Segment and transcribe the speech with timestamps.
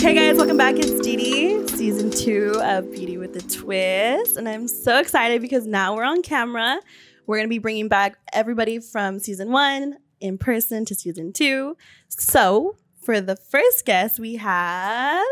[0.00, 0.76] Hey guys, welcome back.
[0.78, 4.38] It's Dee Dee, season two of Beauty with a Twist.
[4.38, 6.80] And I'm so excited because now we're on camera.
[7.26, 11.76] We're going to be bringing back everybody from season one in person to season two.
[12.08, 15.22] So for the first guest, we have.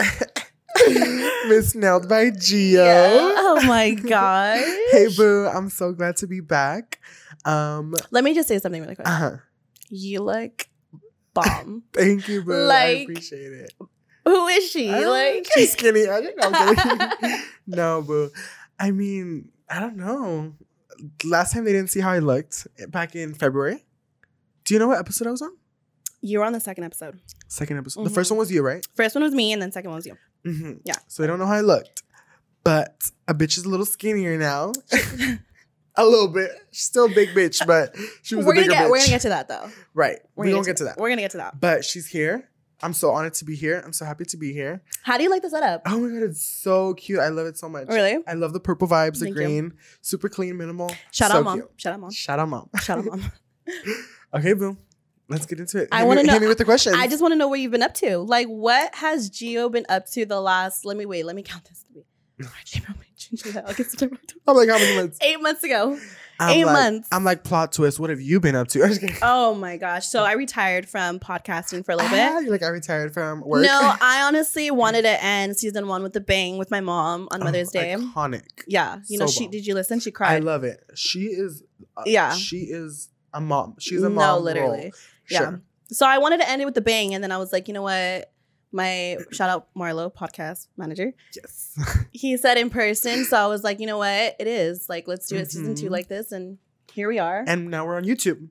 [1.46, 2.82] Miss Nailed by Gio.
[3.36, 4.58] Oh my God.
[4.90, 6.98] Hey boo, I'm so glad to be back.
[7.44, 9.08] Um Let me just say something really quick.
[9.08, 9.36] uh-huh.
[9.88, 10.66] You look
[11.32, 11.84] bomb.
[11.92, 12.68] Thank you, boo.
[12.68, 13.72] I appreciate it.
[14.30, 14.90] Who is she?
[14.90, 16.08] Like, she's skinny.
[16.08, 16.36] I don't
[17.28, 17.38] know.
[17.66, 18.30] no, boo.
[18.78, 20.54] I mean, I don't know.
[21.24, 23.84] Last time they didn't see how I looked back in February.
[24.64, 25.52] Do you know what episode I was on?
[26.22, 27.20] you were on the second episode.
[27.46, 28.02] Second episode.
[28.04, 28.84] The first one was you, right?
[28.96, 30.16] First one was me, and then second one was you.
[30.44, 30.72] Mm-hmm.
[30.84, 30.94] Yeah.
[31.06, 32.02] So I don't know how I looked,
[32.64, 34.72] but a bitch is a little skinnier now.
[35.94, 36.50] a little bit.
[36.72, 38.90] She's still a big bitch, but she was We're a gonna bigger get bitch.
[38.90, 39.70] we're gonna get to that though.
[39.94, 40.18] right.
[40.34, 40.96] We're we gonna don't get to that.
[40.98, 41.60] We're gonna get to that.
[41.60, 42.48] But she's here.
[42.82, 43.82] I'm so honored to be here.
[43.84, 44.82] I'm so happy to be here.
[45.02, 45.82] How do you like the setup?
[45.86, 47.18] Oh my god, it's so cute.
[47.20, 47.88] I love it so much.
[47.88, 48.18] Really?
[48.26, 49.46] I love the purple vibes, the Thank you.
[49.46, 50.90] green, super clean, minimal.
[51.10, 51.58] Shout so out, mom.
[51.58, 51.70] cute.
[51.76, 52.10] Shout out, mom.
[52.10, 52.70] Shout out, mom.
[52.82, 53.32] Shout out, mom.
[54.34, 54.78] okay, boom.
[55.28, 55.88] Let's get into it.
[55.90, 56.96] I wanna know- Hit me with the questions.
[56.98, 58.18] I just want to know what you've been up to.
[58.18, 60.84] Like, what has Gio been up to the last?
[60.84, 61.24] Let me wait.
[61.24, 61.82] Let me count this.
[62.38, 65.18] March, April, May, June, July, August, September, I'm like, how many months?
[65.22, 65.98] Eight months ago.
[66.38, 67.08] I'm Eight like- months.
[67.12, 67.98] I'm like plot twist.
[67.98, 68.82] What have you been up to?
[68.84, 69.16] I'm just kidding.
[69.22, 70.06] Oh my gosh!
[70.08, 72.42] So I retired from podcasting for a little Ah, bit.
[72.44, 73.62] you're like I retired from work.
[73.64, 73.70] No,
[74.00, 77.44] I honestly wanted to end season one with a bang with my mom on Oh,
[77.44, 77.94] Mother's Day.
[77.98, 78.42] Iconic.
[78.66, 79.44] Yeah, you know she.
[79.44, 79.50] bomb.
[79.52, 80.00] Did you listen?
[80.00, 80.34] She cried.
[80.34, 80.84] I love it.
[80.94, 81.62] She is.
[81.96, 82.32] Uh, Yeah.
[82.34, 83.76] She is a mom.
[83.78, 84.16] She's a mom.
[84.16, 84.78] No, literally.
[84.82, 84.90] role.
[85.30, 85.38] Yeah.
[85.38, 85.60] Sure.
[85.88, 87.74] So I wanted to end it with a bang, and then I was like, you
[87.74, 88.30] know what?
[88.72, 91.12] My shout out Marlo, podcast manager.
[91.34, 91.78] Yes.
[92.12, 94.36] He said in person, so I was like, you know what?
[94.38, 95.90] It is like let's do it season two Mhm.
[95.90, 96.58] like this, and
[96.92, 97.44] here we are.
[97.46, 98.48] and now we're on YouTube.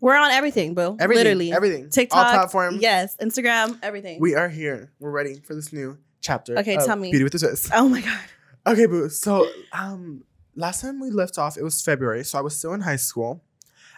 [0.00, 0.96] We're on everything, boo.
[1.00, 1.24] Everything.
[1.24, 1.88] Literally, Everything.
[1.90, 2.82] TikTok, All platforms.
[2.82, 4.20] yes, Instagram, everything.
[4.20, 4.92] We are here.
[4.98, 6.58] We're ready for this new chapter.
[6.58, 7.10] Okay, of tell me.
[7.10, 7.70] Beauty with the Twist.
[7.74, 8.20] oh my god.
[8.66, 9.08] Okay, boo.
[9.08, 10.24] So, um,
[10.54, 12.24] last time we left off, it was February.
[12.24, 13.42] So I was still in high school.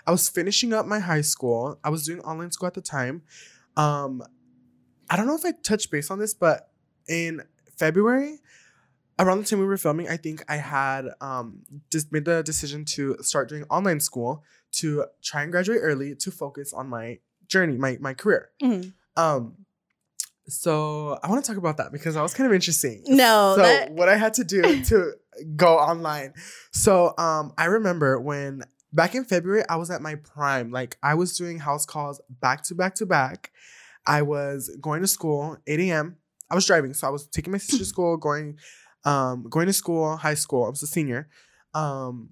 [0.07, 1.79] I was finishing up my high school.
[1.83, 3.23] I was doing online school at the time.
[3.77, 4.23] Um,
[5.11, 6.71] I don't know if I touched base on this, but
[7.09, 7.43] in
[7.77, 8.39] February,
[9.19, 12.85] around the time we were filming, I think I had um just made the decision
[12.97, 17.77] to start doing online school to try and graduate early to focus on my journey,
[17.79, 18.51] my my career.
[18.63, 18.93] Mhm.
[19.17, 19.57] Um,
[20.49, 23.03] so I want to talk about that because that was kind of interesting.
[23.07, 25.13] No, so that- what I had to do to
[25.57, 26.33] go online.
[26.73, 30.71] So um, I remember when back in February I was at my prime.
[30.71, 33.51] Like I was doing house calls back to back to back.
[34.09, 36.17] I was going to school 8 a.m.
[36.51, 38.57] I was driving, so I was taking my sister to school, going,
[39.05, 40.65] um, going to school, high school.
[40.65, 41.29] I was a senior.
[41.75, 42.31] Um,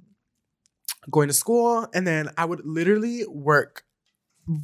[1.10, 3.84] going to school, and then I would literally work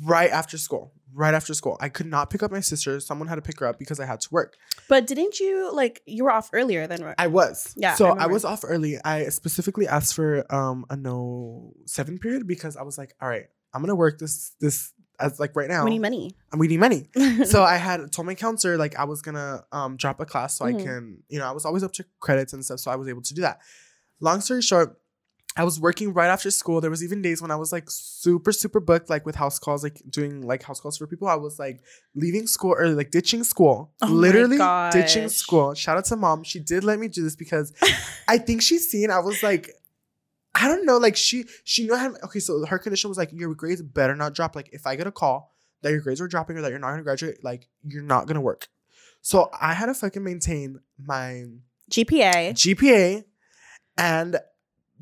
[0.05, 0.93] right after school.
[1.15, 2.99] Right after school, I could not pick up my sister.
[2.99, 4.57] Someone had to pick her up because I had to work.
[4.89, 7.13] But didn't you like you were off earlier than?
[7.19, 7.75] I was.
[7.77, 8.33] Yeah, So I, remember.
[8.33, 8.97] was off early.
[9.05, 13.45] I specifically asked for um a no seven period because I was like, all right,
[13.75, 15.85] I'm gonna work this this as like right now.
[15.85, 16.35] We need money.
[16.53, 17.09] I'm we need money.
[17.45, 20.65] so I had told my counselor like I was gonna um drop a class so
[20.65, 20.81] Mhm.
[20.81, 23.09] I can, you know, I was always up to credits and stuff, so I was
[23.09, 23.61] able to do that.
[24.21, 24.99] Long story short,
[25.55, 26.81] I was working right after school.
[26.81, 29.83] There was even days when I was like super, super booked, like with house calls,
[29.83, 31.29] like doing like house calls for people.
[31.29, 31.83] I was like
[32.15, 33.93] leaving school early, like ditching school.
[34.01, 34.57] Oh Literally
[34.93, 35.75] ditching school.
[35.75, 36.43] Shout out to mom.
[36.45, 37.73] She did let me do this because
[38.29, 39.71] I think she's seen I was like,
[40.55, 43.31] I don't know, like she she knew I had okay, so her condition was like
[43.33, 44.55] your grades better not drop.
[44.55, 45.53] Like if I get a call
[45.83, 48.41] that your grades are dropping or that you're not gonna graduate, like you're not gonna
[48.41, 48.69] work.
[49.23, 51.45] So I had to fucking maintain my
[51.91, 52.53] GPA.
[52.53, 53.25] GPA
[53.97, 54.37] and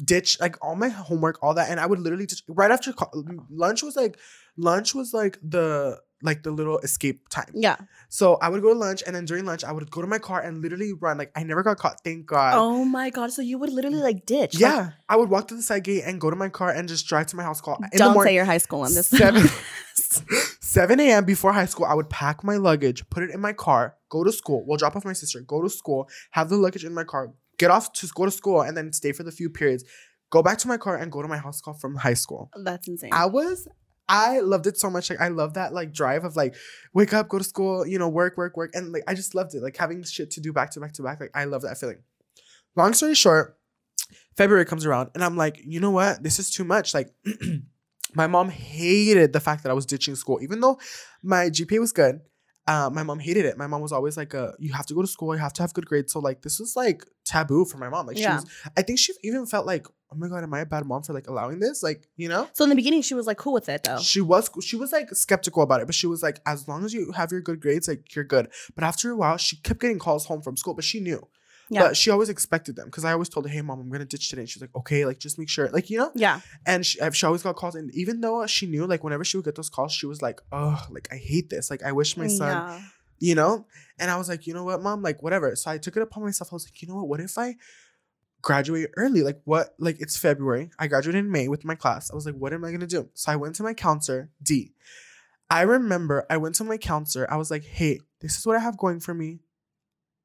[0.04, 3.10] ditch like all my homework, all that, and I would literally just right after co-
[3.50, 4.18] lunch was like
[4.56, 7.50] lunch was like the like the little escape time.
[7.54, 7.76] Yeah.
[8.08, 10.18] So I would go to lunch, and then during lunch I would go to my
[10.18, 11.18] car and literally run.
[11.18, 12.54] Like I never got caught, thank God.
[12.56, 13.32] Oh my god.
[13.32, 14.54] So you would literally like ditch.
[14.54, 16.88] like, yeah, I would walk to the side gate and go to my car and
[16.88, 18.34] just drive to my house call in the don't say morning.
[18.34, 19.08] your high school on this.
[19.08, 19.48] Seven,
[20.60, 21.24] 7 a.m.
[21.24, 24.32] before high school, I would pack my luggage, put it in my car, go to
[24.32, 24.64] school.
[24.66, 27.70] We'll drop off my sister, go to school, have the luggage in my car, get
[27.70, 29.84] off to go to school, and then stay for the few periods.
[30.30, 32.50] Go back to my car and go to my house call from high school.
[32.64, 33.10] That's insane.
[33.12, 33.66] I was,
[34.10, 35.08] I loved it so much.
[35.08, 36.56] Like I love that like drive of like
[36.92, 39.54] wake up, go to school, you know, work, work, work, and like I just loved
[39.54, 39.62] it.
[39.62, 41.20] Like having shit to do back to back to back.
[41.20, 41.98] Like I love that feeling.
[42.74, 43.56] Long story short,
[44.36, 46.24] February comes around and I'm like, you know what?
[46.24, 46.92] This is too much.
[46.92, 47.14] Like
[48.14, 50.80] my mom hated the fact that I was ditching school, even though
[51.22, 52.20] my GPA was good.
[52.66, 53.56] Uh, my mom hated it.
[53.56, 55.34] My mom was always like, uh, "You have to go to school.
[55.34, 58.06] You have to have good grades." So like, this was like taboo for my mom.
[58.06, 58.46] Like, she was.
[58.76, 61.12] I think she even felt like oh my god, am I a bad mom for
[61.12, 61.82] like allowing this?
[61.82, 62.48] Like, you know?
[62.52, 63.98] So in the beginning, she was like cool with it though.
[63.98, 66.92] She was she was like skeptical about it, but she was like, as long as
[66.92, 68.48] you have your good grades, like you're good.
[68.74, 71.26] But after a while, she kept getting calls home from school, but she knew.
[71.72, 71.82] Yeah.
[71.82, 74.28] But she always expected them because I always told her, "Hey, mom, I'm gonna ditch
[74.28, 76.40] today." And she's like, "Okay, like just make sure, like you know." yeah.
[76.66, 79.44] And she, she always got calls, and even though she knew, like whenever she would
[79.44, 81.70] get those calls, she was like, "Oh, like I hate this.
[81.70, 82.80] Like I wish my mm, son Yeah.
[83.20, 83.66] you know?
[84.00, 85.02] And I was like, you know what, mom?
[85.02, 85.54] Like, whatever.
[85.54, 86.52] So I took it upon myself.
[86.52, 87.06] I was like, you know what?
[87.08, 87.54] What if I
[88.42, 89.22] graduate early?
[89.22, 89.74] Like, what?
[89.78, 90.70] Like, it's February.
[90.78, 92.10] I graduated in May with my class.
[92.10, 93.08] I was like, what am I going to do?
[93.14, 94.72] So I went to my counselor, D.
[95.50, 97.30] I remember I went to my counselor.
[97.32, 99.40] I was like, hey, this is what I have going for me.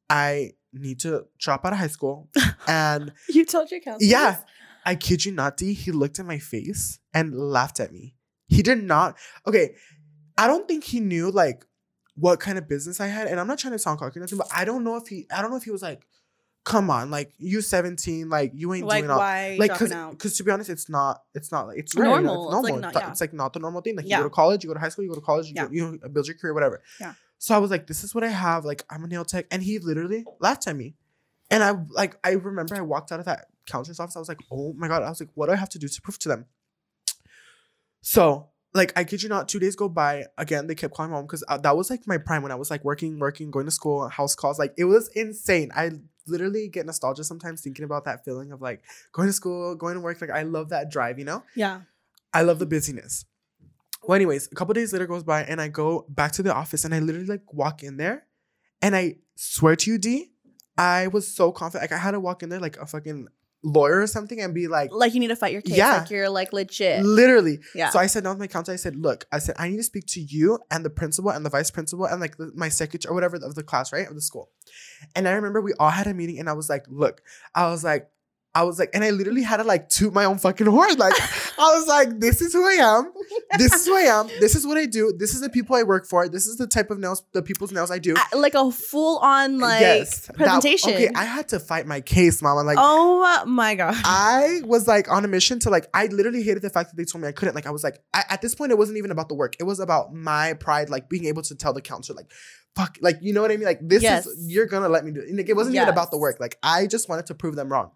[0.10, 2.30] I need to drop out of high school.
[2.68, 4.10] And You told your counselor.
[4.10, 4.38] yeah,
[4.86, 5.74] I kid you not, D.
[5.74, 8.16] He looked at my face and laughed at me.
[8.48, 9.18] He did not.
[9.48, 9.76] Okay,
[10.38, 11.66] I don't think he knew like
[12.16, 14.38] what kind of business I had, and I'm not trying to sound cocky or nothing,
[14.38, 15.26] but I don't know if he.
[15.36, 16.06] I don't know if he was like,
[16.66, 20.16] "Come on, like you 17, like you ain't Like doing all." why Like, dropping cause,
[20.18, 22.50] cause to be honest, it's not, it's not like it's Normal.
[22.50, 23.12] It's It's, like, not- yeah.
[23.12, 23.96] it's like not the normal thing.
[23.96, 24.18] Like Yeah.
[24.18, 25.66] you go to college, you go to high school, you go to college, you, Yeah.
[25.68, 26.82] go, you build your career, whatever.
[27.00, 27.14] Yeah.
[27.38, 28.66] So I was like, this is what I have.
[28.66, 30.96] Like I'm a nail tech, and he literally laughed at me,
[31.52, 34.16] and I like I remember I walked out of that counselor's office.
[34.16, 35.04] I was like, oh my god.
[35.04, 36.46] I was like, what do I have to do to prove to them?
[38.02, 40.26] So like I kid you not, two days go by.
[40.38, 42.70] Again, they kept calling home because uh, that was like my prime when I was
[42.70, 44.60] like working, working, going to school, house calls.
[44.60, 45.72] Like it was insane.
[45.76, 45.92] I
[46.28, 50.02] literally get nostalgia sometimes thinking about that feeling of like going to school, going to
[50.02, 50.20] work.
[50.22, 51.44] Like I love that drive, you know.
[51.56, 51.82] yeah.
[52.34, 53.24] I love the busyness.
[54.04, 56.84] Well, anyways, a couple days later goes by and I go back to the office
[56.84, 58.26] and I literally like walk in there
[58.82, 60.32] and I swear to you, D,
[60.78, 61.90] I was so confident.
[61.90, 63.30] Like I had to walk in there like a fucking
[63.66, 65.76] lawyer or something and be like, Like you need to fight your case.
[65.76, 65.98] Yeah.
[65.98, 67.04] Like you're like legit.
[67.04, 67.60] literally.
[67.74, 67.90] Yeah.
[67.90, 68.74] So I sat down with my counselor.
[68.74, 71.46] I said, look, I said, I need to speak to you and the principal and
[71.46, 74.08] the vice principal and like the, my secretary or whatever of the class, right?
[74.08, 74.52] Of the school.
[75.16, 77.22] And I remember we all had a meeting and I was like, look,
[77.54, 78.10] I was like,
[78.56, 80.96] I was like, and I literally had to like toot my own fucking horn.
[80.98, 81.14] Like,
[81.60, 83.12] I was like, this is who I am.
[83.58, 84.28] This is who I am.
[84.40, 85.14] This is what I do.
[85.18, 86.30] This is the people I work for.
[86.30, 88.16] This is the type of nails, the people's nails I do.
[88.34, 90.94] Like a full on like that- presentation.
[90.94, 92.62] okay, I had to fight my case, mama.
[92.64, 93.96] Like, oh my god.
[94.06, 97.04] I was like on a mission to like I literally hated the fact that they
[97.06, 97.56] told me I couldn't.
[97.56, 99.56] Like I was like I, at this point it wasn't even about the work.
[99.60, 102.32] It was about my pride, like being able to tell the counselor like
[102.76, 103.66] fuck, like you know what I mean.
[103.66, 104.26] Like this Yes.
[104.26, 105.36] is you're gonna let me do it.
[105.36, 106.40] Like, it wasn't even about the work.
[106.40, 107.92] Like I just wanted to prove them wrong.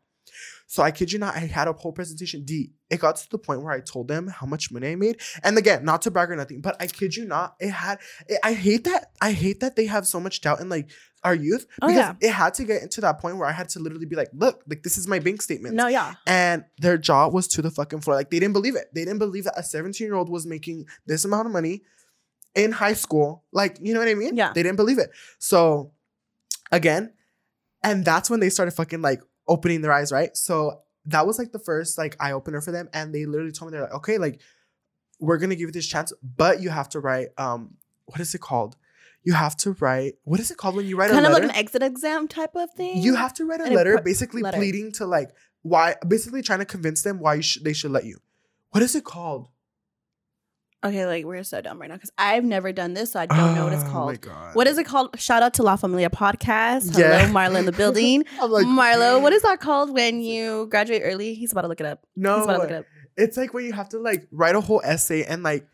[0.67, 2.43] So I kid you not, I had a whole presentation.
[2.45, 2.71] D.
[2.89, 5.57] It got to the point where I told them how much money I made, and
[5.57, 7.99] again, not to brag or nothing, but I kid you not, it had.
[8.27, 9.11] It, I hate that.
[9.21, 10.89] I hate that they have so much doubt in like
[11.23, 12.13] our youth Oh, because yeah.
[12.21, 14.63] it had to get into that point where I had to literally be like, look,
[14.69, 16.13] like this is my bank statement No, yeah.
[16.25, 18.15] and their jaw was to the fucking floor.
[18.15, 18.85] Like they didn't believe it.
[18.93, 21.81] They didn't believe that a 17 year old was making this amount of money
[22.55, 23.43] in high school.
[23.51, 24.37] Like, you know what I mean?
[24.37, 24.53] Yeah.
[24.53, 25.09] They didn't believe it.
[25.39, 25.91] So
[26.71, 27.11] again,
[27.83, 30.35] and that's when they started fucking like opening their eyes, right?
[30.37, 32.87] So that was like the first like eye opener for them.
[32.93, 34.39] And they literally told me they're like, okay, like
[35.19, 37.75] we're gonna give you this chance, but you have to write um
[38.05, 38.77] what is it called?
[39.23, 41.47] You have to write what is it called when you write Kind of letter?
[41.47, 43.01] like an exit exam type of thing.
[43.01, 44.57] You have to write a letter, basically letter.
[44.57, 45.31] pleading to like
[45.61, 48.19] why, basically trying to convince them why you sh- they should let you.
[48.69, 49.49] What is it called?
[50.81, 53.53] Okay, like we're so dumb right now because I've never done this, so I don't
[53.55, 54.21] know what it's Oh my called.
[54.21, 54.55] god!
[54.55, 55.19] What is it called?
[55.19, 56.93] Shout out to La Familia podcast.
[56.95, 57.29] Hello, Yeah.
[57.29, 58.23] Marlo in the building.
[58.41, 61.33] I'm like Marlo, what is that called when you graduate early?
[61.33, 62.05] He's about to look it up.
[62.15, 62.85] No, He's about to look it up.
[63.17, 65.67] it's like where you have to like write a whole essay and like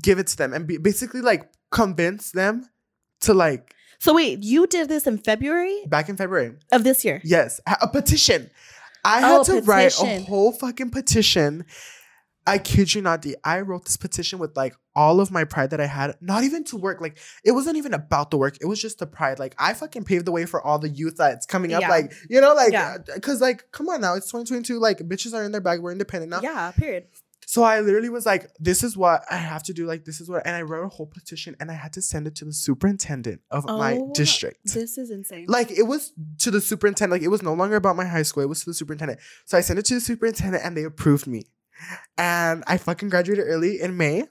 [0.00, 2.64] give it to them and be, basically like convince them
[3.22, 6.52] to like So wait, you did this in February back in February.
[6.70, 7.20] of this year.
[7.24, 8.50] Yes, a petition.
[9.04, 11.64] I Oh, had to write a whole fucking petition.
[12.48, 13.34] I kid you not, D.
[13.44, 16.64] I wrote this petition with like all of my pride that I had, not even
[16.64, 17.00] to work.
[17.00, 18.56] Like it wasn't even about the work.
[18.60, 19.38] It was just the pride.
[19.38, 21.82] Like I fucking paved the way for all the youth that's coming up.
[21.82, 21.90] Yeah.
[21.90, 22.96] Like, you know, like Yeah.
[22.98, 24.78] Uh, because like, come on now, it's 2022.
[24.78, 25.80] Like bitches are in their bag.
[25.80, 26.40] We're independent now.
[26.42, 27.06] Yeah, period.
[27.46, 29.86] So I literally was like, this is what I have to do.
[29.86, 32.26] Like, this is what and I wrote a whole petition and I had to send
[32.26, 34.58] it to the superintendent of my Oh, district.
[34.64, 35.46] This is insane.
[35.48, 37.12] Like it was to the superintendent.
[37.20, 38.42] Like it was no longer about my high school.
[38.42, 39.20] It was to the superintendent.
[39.46, 41.44] So I sent it to the superintendent, and they approved me.
[42.16, 44.24] And I fucking graduated early in May.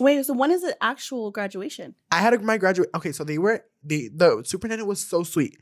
[0.00, 1.94] wait, so when is the actual graduation?
[2.10, 2.90] I had my graduate.
[2.94, 5.56] Okay, so they were the the superintendent was so sweet.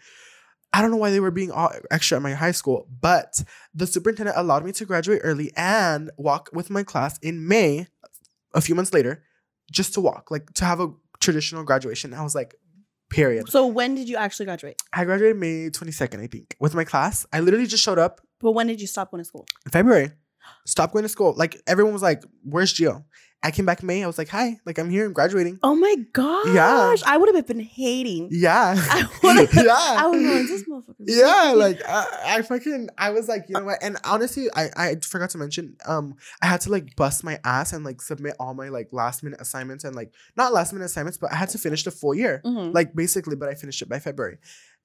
[0.74, 3.42] I don't know why they were being all extra at my high school, but
[3.74, 7.88] the superintendent allowed me to graduate early and walk with my class in May,
[8.54, 9.22] a few months later,
[9.70, 10.88] just to walk, like to have a
[11.20, 12.14] traditional graduation.
[12.14, 12.54] I was like,
[13.10, 13.50] period.
[13.50, 14.80] So when did you actually graduate?
[14.94, 17.26] I graduated May 22nd, I think, with my class.
[17.34, 19.46] I literally just showed up But when did you stop going to school?
[19.66, 20.12] in February.
[20.66, 21.34] Stop going to school.
[21.36, 23.04] Like everyone was like, "Where's Gio?"
[23.44, 24.04] I came back in May.
[24.04, 25.04] I was like, hi, like I'm here.
[25.04, 25.58] I'm graduating.
[25.64, 26.46] Oh my gosh.
[26.54, 28.28] Yeah, I would have been hating.
[28.30, 28.76] Yeah.
[28.78, 29.64] I would have.
[29.66, 29.74] yeah.
[29.98, 30.94] I was going, this motherfucker.
[31.08, 33.78] yeah, like I, I fucking I was like, you know what?
[33.82, 37.72] And honestly, I I forgot to mention, um, I had to like bust my ass
[37.72, 41.18] and like submit all my like last minute assignments and like not last minute assignments,
[41.18, 42.72] but I had to finish the full year, Mhm.
[42.72, 43.34] like basically.
[43.34, 44.38] But I finished it by February,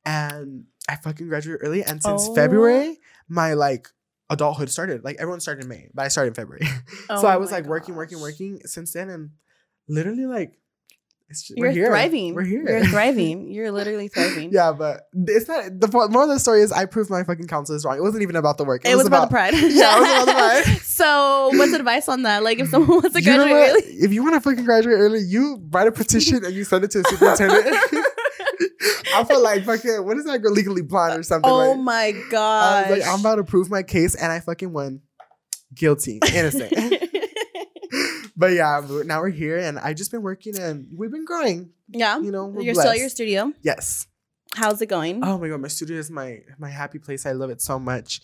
[0.04, 1.84] and I fucking graduated early.
[1.84, 2.34] And since Oh.
[2.34, 3.00] February,
[3.30, 3.90] my like
[4.30, 5.04] adulthood started.
[5.04, 6.66] Like everyone started in May, but I started in February.
[7.08, 9.30] so Oh I was like working, working, working since then, and
[9.88, 10.58] literally like,
[11.30, 11.88] it's just, You're we're here.
[11.88, 12.36] thriving.
[12.36, 12.64] We're here.
[12.66, 13.52] You're thriving.
[13.52, 14.50] You're literally thriving.
[14.54, 17.84] Yeah, but it's not the more of the story is I proved my fucking counselors
[17.84, 17.98] wrong.
[17.98, 18.86] It wasn't even about the work.
[18.86, 19.54] It, was, about, the pride.
[19.54, 20.82] Yeah, it was about the pride.
[20.84, 22.44] so, what's advice on that?
[22.44, 24.96] Like, if someone wants to You know graduate early, If you want to fucking graduate
[24.98, 27.76] early, you write a petition and you send it to the superintendent.
[29.14, 31.50] I feel like fucking what is that girl legally blonde or something?
[31.50, 35.02] oh my I was like, I'm about to prove my case, and I fucking won.
[35.74, 36.74] Guilty, innocent.
[38.38, 41.72] but yeah, now we're here, and I've just been working, and we've been growing.
[41.90, 42.20] yeah.
[42.20, 43.54] You know, we're You're still at your studio.
[43.62, 44.08] Yes.
[44.54, 45.24] How's it going?
[45.24, 47.26] Oh my god, my studio is my my happy place.
[47.26, 48.22] I love it so much.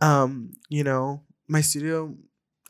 [0.00, 2.14] Um, you know, my studio.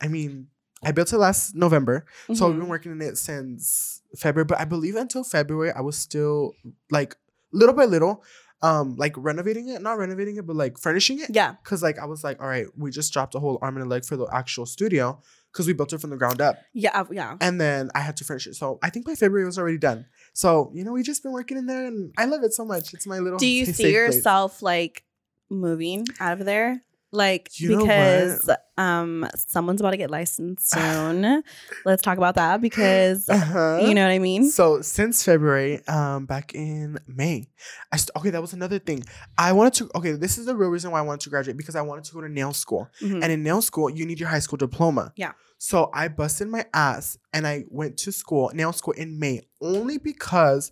[0.01, 0.47] I mean,
[0.83, 4.45] I built it last November, so I've been working in it since February.
[4.45, 6.53] But I believe until February, I was still
[6.89, 7.15] like
[7.53, 8.23] little by little,
[8.61, 9.81] um, like renovating it.
[9.81, 11.29] Not renovating it, but like furnishing it.
[11.33, 11.55] yeah.
[11.63, 13.89] Cause like I was like, all right, we just dropped a whole arm and a
[13.89, 17.03] leg for the actual studio because we built it from the ground up, Yeah.
[17.11, 17.37] Yeah.
[17.39, 18.55] and then I had to finish it.
[18.55, 20.05] So I think by February it was already done.
[20.33, 22.93] So you know, we just been working in there, and I love it so much.
[22.93, 23.37] It's my little.
[23.37, 23.93] Do you see place.
[23.93, 25.03] yourself like
[25.51, 26.81] moving out of there?
[27.11, 31.43] Like You because um someone's about to get licensed soon.
[31.85, 33.79] Let's talk about that because Uh-huh.
[33.85, 34.49] you know what I mean?
[34.49, 37.49] So since February, um, back in May,
[37.91, 38.29] I st- okay.
[38.31, 39.03] That was another thing.
[39.37, 39.89] I wanted to.
[39.95, 42.13] Okay, this is the real reason why I wanted to graduate because I wanted to
[42.13, 43.21] go to nail school, Mhm.
[43.23, 45.13] and in nail school you need your high school diploma.
[45.15, 45.33] Yeah.
[45.59, 49.97] So I busted my ass and I went to school, nail school in May, only
[49.97, 50.71] because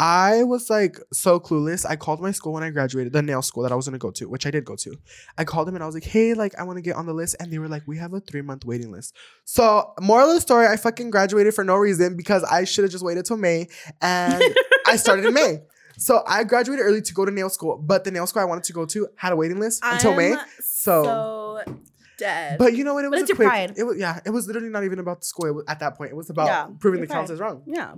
[0.00, 1.84] I was like so clueless.
[1.84, 4.10] I called my school when I graduated, the nail school that I was gonna go
[4.12, 4.94] to, which I did go to.
[5.36, 7.12] I called them and I was like, hey, like I want to get on the
[7.12, 7.34] list.
[7.40, 9.14] And they were like, we have a three month waiting list.
[9.44, 12.92] So, moral of the story, I fucking graduated for no reason because I should have
[12.92, 13.68] just waited till May.
[14.00, 14.42] And
[14.86, 15.62] I started in May.
[16.00, 18.62] So I graduated early to go to nail school, but the nail school I wanted
[18.64, 20.32] to go to had a waiting list until May.
[20.34, 21.72] I'm So- so
[22.18, 22.56] dead.
[22.56, 23.04] But you know what?
[23.04, 23.48] It But was it's a your quick.
[23.48, 23.74] pride.
[23.76, 24.20] It was yeah.
[24.24, 25.52] It was literally not even about the school.
[25.52, 27.64] Was, at that point, it was about Yeah, proving the counselors wrong.
[27.66, 27.94] yeah.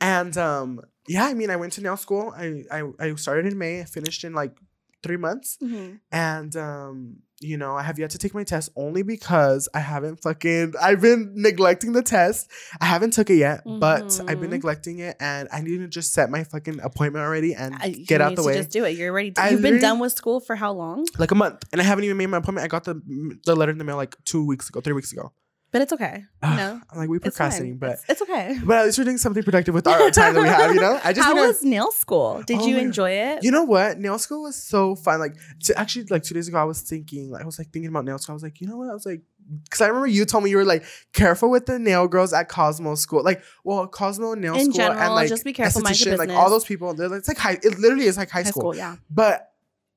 [0.00, 2.32] And um, yeah, I mean, I went to nail school.
[2.36, 3.80] I I, I started in May.
[3.80, 4.56] I finished in like
[5.02, 5.56] three months.
[5.62, 6.00] Mhm.
[6.12, 10.20] And um, you know, I have yet to take my test only because I haven't
[10.20, 12.50] fucking I've been neglecting the test.
[12.82, 14.58] I haven't took it yet, but I've been Mhm.
[14.60, 18.20] neglecting it and I need to just set my fucking appointment already and I- get
[18.20, 18.58] out the way.
[18.58, 18.90] Just do it.
[18.98, 19.32] You're ready.
[19.38, 21.06] I You've been done with school for how long?
[21.18, 21.64] like a month.
[21.72, 22.66] And I haven't even made my appointment.
[22.66, 23.00] I got the
[23.46, 25.32] the letter in the mail like two weeks ago, three weeks ago.
[25.72, 26.24] But it's okay.
[26.42, 28.58] You know, I'm like, we procrastinating, but it's, it's okay.
[28.64, 30.98] but at least we're doing something productive with our time that we have, you know?
[31.04, 32.42] I just How to- was nail school?
[32.44, 33.44] Did Oh you enjoy it?
[33.44, 33.98] You know what?
[33.98, 35.20] Nail school was so fun.
[35.20, 37.88] Like, to actually, like two days ago, I was thinking, like, I was like thinking
[37.88, 38.32] about nail school.
[38.32, 38.90] I was like, you know what?
[38.90, 39.22] I was like,
[39.64, 42.48] because I remember you told me you were like careful with the nail girls at
[42.48, 43.24] Cosmo School.
[43.24, 46.64] Like, well, Cosmo Nail In School and like just be careful, esthetician, like all those
[46.64, 46.94] people.
[46.94, 47.58] They're like, it's like high.
[47.62, 48.60] It literally is like high, High school.
[48.72, 48.96] school, yeah.
[49.10, 49.49] but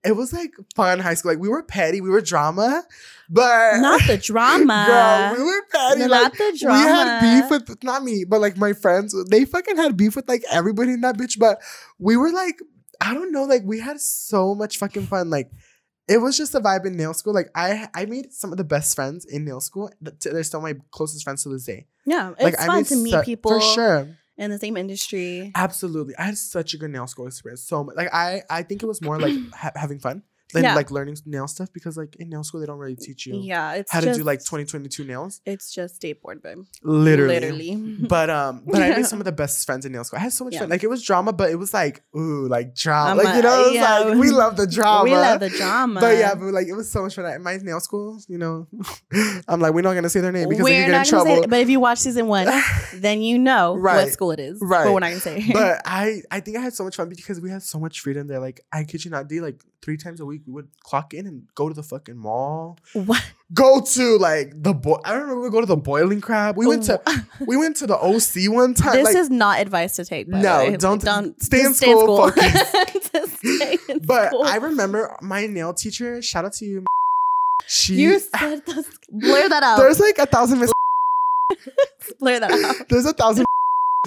[0.05, 1.31] it was like fun high school.
[1.31, 2.83] Like we were petty, we were drama,
[3.29, 4.85] but Not the drama.
[5.35, 6.01] Girl, we were petty.
[6.01, 6.79] Not like, the drama.
[6.79, 9.15] we had beef with not me, but like my friends.
[9.29, 11.39] They fucking had beef with like everybody in that bitch.
[11.39, 11.61] But
[11.99, 12.59] we were like,
[12.99, 15.29] I don't know, like we had so much fucking fun.
[15.29, 15.49] Like
[16.07, 17.33] it was just a vibe in nail school.
[17.33, 19.89] Like I I made some of the best friends in nail school.
[20.01, 21.87] They're still my closest friends to this day.
[22.05, 24.17] Yeah, it's like I fun to meet su- people for sure.
[24.37, 25.51] In the same industry.
[25.55, 27.63] Absolutely, I had such a good nail school experience.
[27.63, 27.95] So much.
[27.95, 30.23] Like I I think it was more like ha- having fun
[30.53, 30.75] than Yeah.
[30.75, 33.73] like learning nail stuff because like in nail school they don't really teach you Yeah,
[33.73, 35.41] it's how just, to do like 2022 nails.
[35.45, 36.59] It's just skateboard, babe.
[36.83, 37.39] Literally.
[37.39, 37.97] Literally.
[38.07, 40.19] But um, but I made some of the best friends in nail school.
[40.19, 40.59] I had so much Yeah.
[40.61, 40.69] fun.
[40.69, 43.11] Like it was drama, but it was like ooh, like drama.
[43.11, 43.99] Um, like you know, it was yeah.
[43.99, 45.03] like we love the drama.
[45.03, 45.99] we love the drama.
[45.99, 47.25] But yeah, but like it was so much fun.
[47.25, 48.67] At my nail school, you know,
[49.47, 51.09] I'm like we're not gonna say their name because we're they can get in not
[51.09, 51.47] gonna say trouble.
[51.49, 52.47] but if you watch season one,
[52.95, 54.03] then you know Right.
[54.05, 54.59] what school it is.
[54.61, 54.83] Right.
[54.85, 55.49] But we're not gonna say.
[55.51, 58.27] but I I think I had so much fun because we had so much freedom
[58.27, 58.39] there.
[58.39, 61.27] Like I kid you not, D, like three times a week we would clock in
[61.27, 62.77] and go to the fucking mall.
[62.93, 63.21] what?
[63.53, 64.95] Go to like the boy.
[65.03, 66.55] I remember we go to the boiling crab.
[66.57, 67.01] We went to
[67.45, 68.93] we went to the OC one time.
[68.95, 70.31] This like, is not advice to take.
[70.31, 70.77] By No, way.
[70.77, 74.43] don't- don't stay in school, stay in but school.
[74.43, 76.21] I remember my nail teacher.
[76.21, 76.85] Shout out to you.
[77.67, 78.87] She you said this.
[79.11, 79.77] Blur that out.
[79.77, 80.71] there's like a thousand miss.
[82.19, 82.87] Blur that out.
[82.89, 83.45] there's a thousand,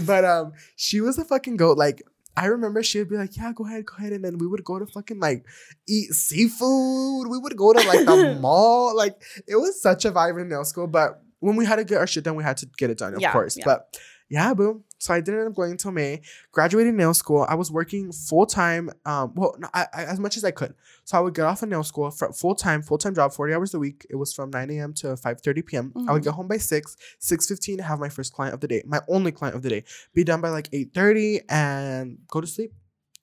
[0.04, 1.78] but um, she was a fucking goat.
[1.78, 2.02] Like
[2.36, 4.62] I remember she would be like, "Yeah, go ahead, go ahead," and then we would
[4.64, 5.46] go to fucking like
[5.88, 7.28] eat seafood.
[7.28, 8.94] We would go to like the mall.
[8.96, 11.98] Like it was such a vibe in nail school, but when we had to get
[11.98, 13.56] our shit done, we had to get it done, of Yeah, course.
[13.56, 13.64] yeah.
[13.64, 14.84] But yeah, boom.
[14.98, 16.22] So I didn't end up going until May.
[16.52, 17.44] Graduated nail school.
[17.48, 18.90] I was working full time.
[19.04, 20.74] Um, well, no, I, I, as much as I could.
[21.04, 23.52] So I would get off of nail school for full time, full time job, forty
[23.52, 24.06] hours a week.
[24.08, 24.94] It was from nine a.m.
[24.94, 25.92] to five thirty p.m.
[26.08, 26.24] I would Mhm.
[26.24, 27.78] get home by six, six fifteen.
[27.78, 29.84] Have my first client of the day, my only client of the day.
[30.14, 32.72] Be done by like eight thirty and go to sleep.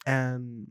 [0.05, 0.67] And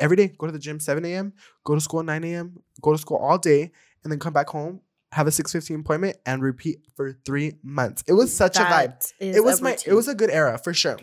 [0.00, 1.32] every day, go to the gym seven a.m.
[1.64, 2.58] Go to school nine a.m.
[2.80, 3.70] Go to school all day,
[4.02, 4.80] and then come back home.
[5.12, 8.02] Have a six fifteen appointment and repeat for three months.
[8.06, 10.98] It was such a vibe it was my it was a good era for sure.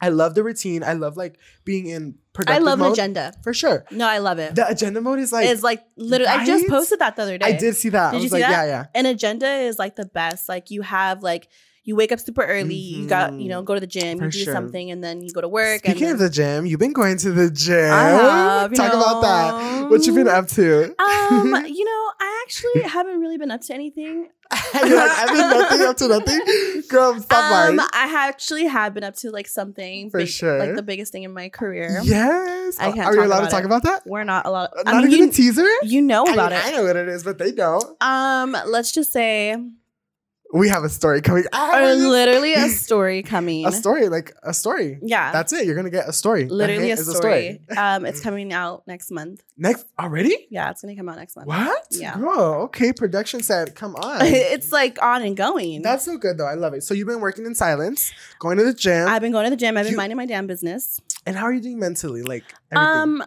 [0.00, 0.82] I love the routine.
[0.82, 3.32] I love like being in I productive love an mode agenda.
[3.42, 3.84] for sure.
[3.90, 4.54] No, I love it.
[4.54, 6.32] The agenda mode is like it's like literally.
[6.32, 7.46] I just posted that the other day.
[7.46, 8.12] I did see that.
[8.12, 8.50] Did I you see like, that?
[8.50, 8.86] yeah, yeah.
[8.94, 10.48] An agenda is like the best.
[10.48, 11.48] Like you have like
[11.82, 12.74] you wake up super early.
[12.74, 13.48] You got you Mhm.
[13.48, 14.18] know go to the gym.
[14.18, 14.52] For you do sure.
[14.54, 15.80] something, and then you go to work.
[15.80, 17.92] Speaking and of the gym, you've been going to the gym.
[17.92, 19.90] I have, you Talk about that.
[19.90, 20.84] What you been up to?
[21.00, 24.28] um, you know, I actually haven't really been up to anything.
[24.74, 26.82] You're like, I've been nothing up to nothing.
[26.88, 27.88] Girl, stop Um, lying.
[27.92, 30.58] I actually have been up to like something For big- sure.
[30.58, 32.00] like the biggest thing in my career.
[32.02, 32.76] Yes.
[32.80, 33.66] I can't Are you allowed to talk it.
[33.66, 34.02] about that?
[34.06, 34.70] We're not allowed.
[34.84, 35.66] Not I mean, even a teaser?
[35.82, 36.66] you know I about mean, it.
[36.66, 37.84] I know what it is, but they don't.
[38.02, 39.56] Um, let's just say
[40.52, 41.44] We have a story coming.
[41.52, 43.66] uh, literally a story coming.
[43.66, 44.98] a story, like a story.
[45.00, 45.64] Yeah, That's it.
[45.66, 46.48] You're gonna get a story.
[46.48, 47.60] Literally a hint is story.
[47.76, 49.42] um, it's coming out next month.
[49.56, 50.48] Next already?
[50.50, 51.46] Yeah, it's gonna come out next month.
[51.46, 51.86] What?
[51.92, 52.16] Yeah.
[52.16, 52.92] Girl, okay.
[52.92, 54.18] Production said, come on.
[54.22, 55.82] it's like on and going.
[55.82, 56.46] That's so good though.
[56.48, 56.82] I love it.
[56.82, 59.56] So you've been working in silence, going to the gym, I've been going to the
[59.56, 59.76] gym.
[59.76, 61.00] I've been You- minding my damn business.
[61.26, 62.22] and how are you doing mentally?
[62.22, 62.98] Like everything.
[63.20, 63.24] Um,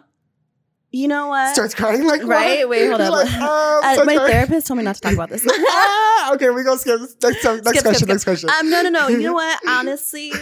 [0.94, 1.54] you know what?
[1.54, 2.60] starts crying like Right?
[2.60, 2.68] what?
[2.70, 3.12] Wait, hold up.
[3.12, 4.30] Like, oh, Uh, so my sorry.
[4.30, 5.44] therapist told me not to talk about this.
[5.50, 7.94] ah, okay, we go skip next next Skip, question.
[7.94, 8.50] skip, Next question.
[8.50, 9.08] um, no, no, no.
[9.08, 9.58] You know what?
[9.68, 10.32] Honestly,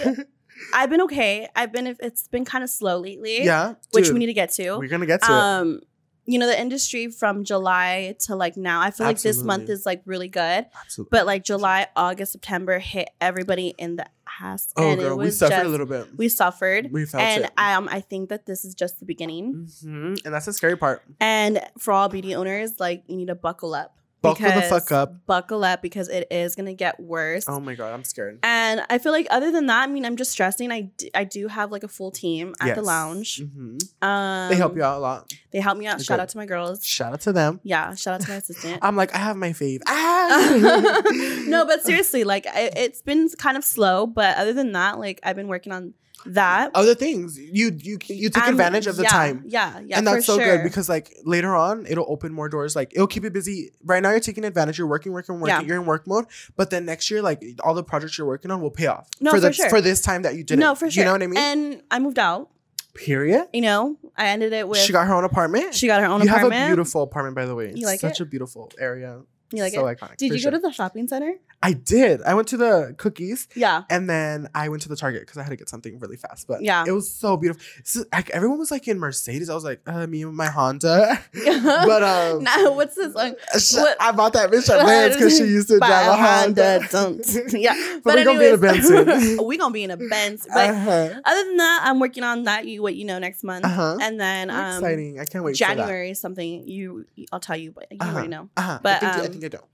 [0.75, 1.49] I've been okay.
[1.57, 1.87] I've been.
[2.01, 3.45] It's been kind of slow lately.
[3.45, 4.77] yeah, which dude, we need to get to.
[4.79, 5.35] We're gonna get to it.
[5.35, 5.81] um
[6.25, 9.85] you know the industry from july to like now i feel like this month is
[9.85, 11.09] like really good Absolutely.
[11.11, 14.07] but like july august september hit everybody in the
[14.41, 16.07] ass oh, and girl, it we suffered just a little bit.
[16.17, 17.53] we suffered We felt and it.
[17.57, 21.03] um i think that this is just the beginning hmm And that's the scary part.
[21.21, 25.27] and for all beauty owners like you need to buckle up Buckle the fuck up.
[25.27, 28.39] buckle up because it is gonna get worse Oh my god, I'm scared.
[28.43, 30.71] and I feel like other than that, I mean, I'm just stressing.
[30.71, 32.87] I, d- I do have like a full team at the Yes.
[32.87, 33.41] lounge.
[33.43, 33.83] Mhm.
[34.03, 35.33] Um, They help you out a lot.
[35.51, 35.99] They help me out.
[35.99, 36.23] They're Shout good.
[36.23, 36.85] out to my girls.
[36.87, 37.61] Shout out to them.
[37.65, 38.79] Yeah, shout out to my assistant.
[38.83, 39.81] I'm like, I have my fave.
[39.89, 41.03] Ah!
[41.47, 44.07] no, but seriously, like I, it's been kind of slow.
[44.07, 45.95] But other than that, like I've been working on
[46.27, 46.71] that.
[46.75, 49.45] other things you you you take I'm- advantage of the yeah, time.
[49.47, 50.45] Yeah, yeah, and that's so sure.
[50.45, 54.03] good because like later on it'll open more doors like it'll keep you busy right
[54.03, 55.61] now you're taking advantage you're working working working Yeah.
[55.63, 58.61] you're in work mode but then next year like all the projects you're working on
[58.61, 59.69] will pay off No, for, for the, sure.
[59.71, 61.03] for this time that you didn't no, for sure.
[61.03, 62.51] you know what i mean And I moved out.
[62.95, 64.79] period You know, I ended it with.
[64.79, 66.55] she got her own apartment she got her own you apartment.
[66.55, 68.25] have a beautiful apartment by the way You like such it?
[68.25, 69.23] a beautiful area
[69.59, 69.99] You like so it?
[69.99, 70.51] iconic Did you sure.
[70.51, 71.35] go to the shopping center?
[71.65, 73.83] i did i went to the cookies Yeah.
[73.89, 76.47] and then I went to the Target because I had to get something really fast.
[76.49, 76.85] But Yeah.
[76.87, 77.63] it was so beautiful.
[77.85, 79.49] So, like, everyone was like in Mercedes.
[79.49, 81.21] I was like, uh, me and my Honda.
[81.33, 83.35] but um, now what's this song?
[83.59, 86.81] sh- what- I bought that bitch at Benz because she used to drive a Honda.
[86.91, 87.25] don't.
[87.53, 89.47] Yeah, But we're gonna be in a Benz soon.
[89.47, 90.47] we gonna be in a Benz.
[90.53, 91.21] But uh-huh.
[91.25, 92.67] other than that, I'm working on that.
[92.67, 93.99] You what you know next month, Uh-huh.
[94.01, 95.21] and then um, Exciting!
[95.21, 95.55] I can't wait.
[95.57, 97.07] January is something you.
[97.31, 98.13] I'll tell you, but you Uh-huh.
[98.13, 98.49] already know.
[98.57, 98.79] Uh-huh.
[98.83, 99.65] But, I think, I um, think I don't.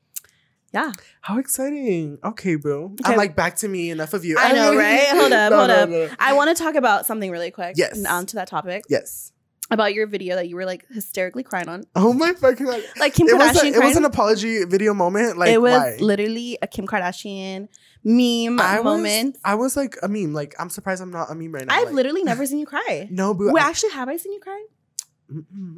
[0.72, 0.92] Yeah.
[1.22, 2.18] How exciting!
[2.22, 2.94] Okay, boo.
[3.00, 3.12] Okay.
[3.12, 3.88] I'm like back to me.
[3.90, 4.36] Enough of you.
[4.38, 5.08] I know, right?
[5.08, 5.88] Hold up, No, hold no, up.
[5.88, 6.08] no.
[6.18, 7.74] I want to talk about something really quick.
[7.78, 8.04] Yes.
[8.04, 9.32] On to that topic Yes.
[9.70, 12.82] about your video that you were like hysterically crying on, Oh my fucking god!
[12.98, 13.74] like Kim It was, a, Kardashian.
[13.76, 15.38] it was an apology video moment.
[15.38, 15.96] Like it was why?
[16.00, 17.68] literally a Kim Kardashian
[18.04, 19.38] meme I was, moment.
[19.46, 20.34] I was like a meme.
[20.34, 21.74] Like I'm surprised I'm not a meme right now.
[21.74, 23.08] I've like, literally never seen you cry.
[23.10, 23.52] no, boo.
[23.54, 24.66] Wait, I- actually, have I seen you cry?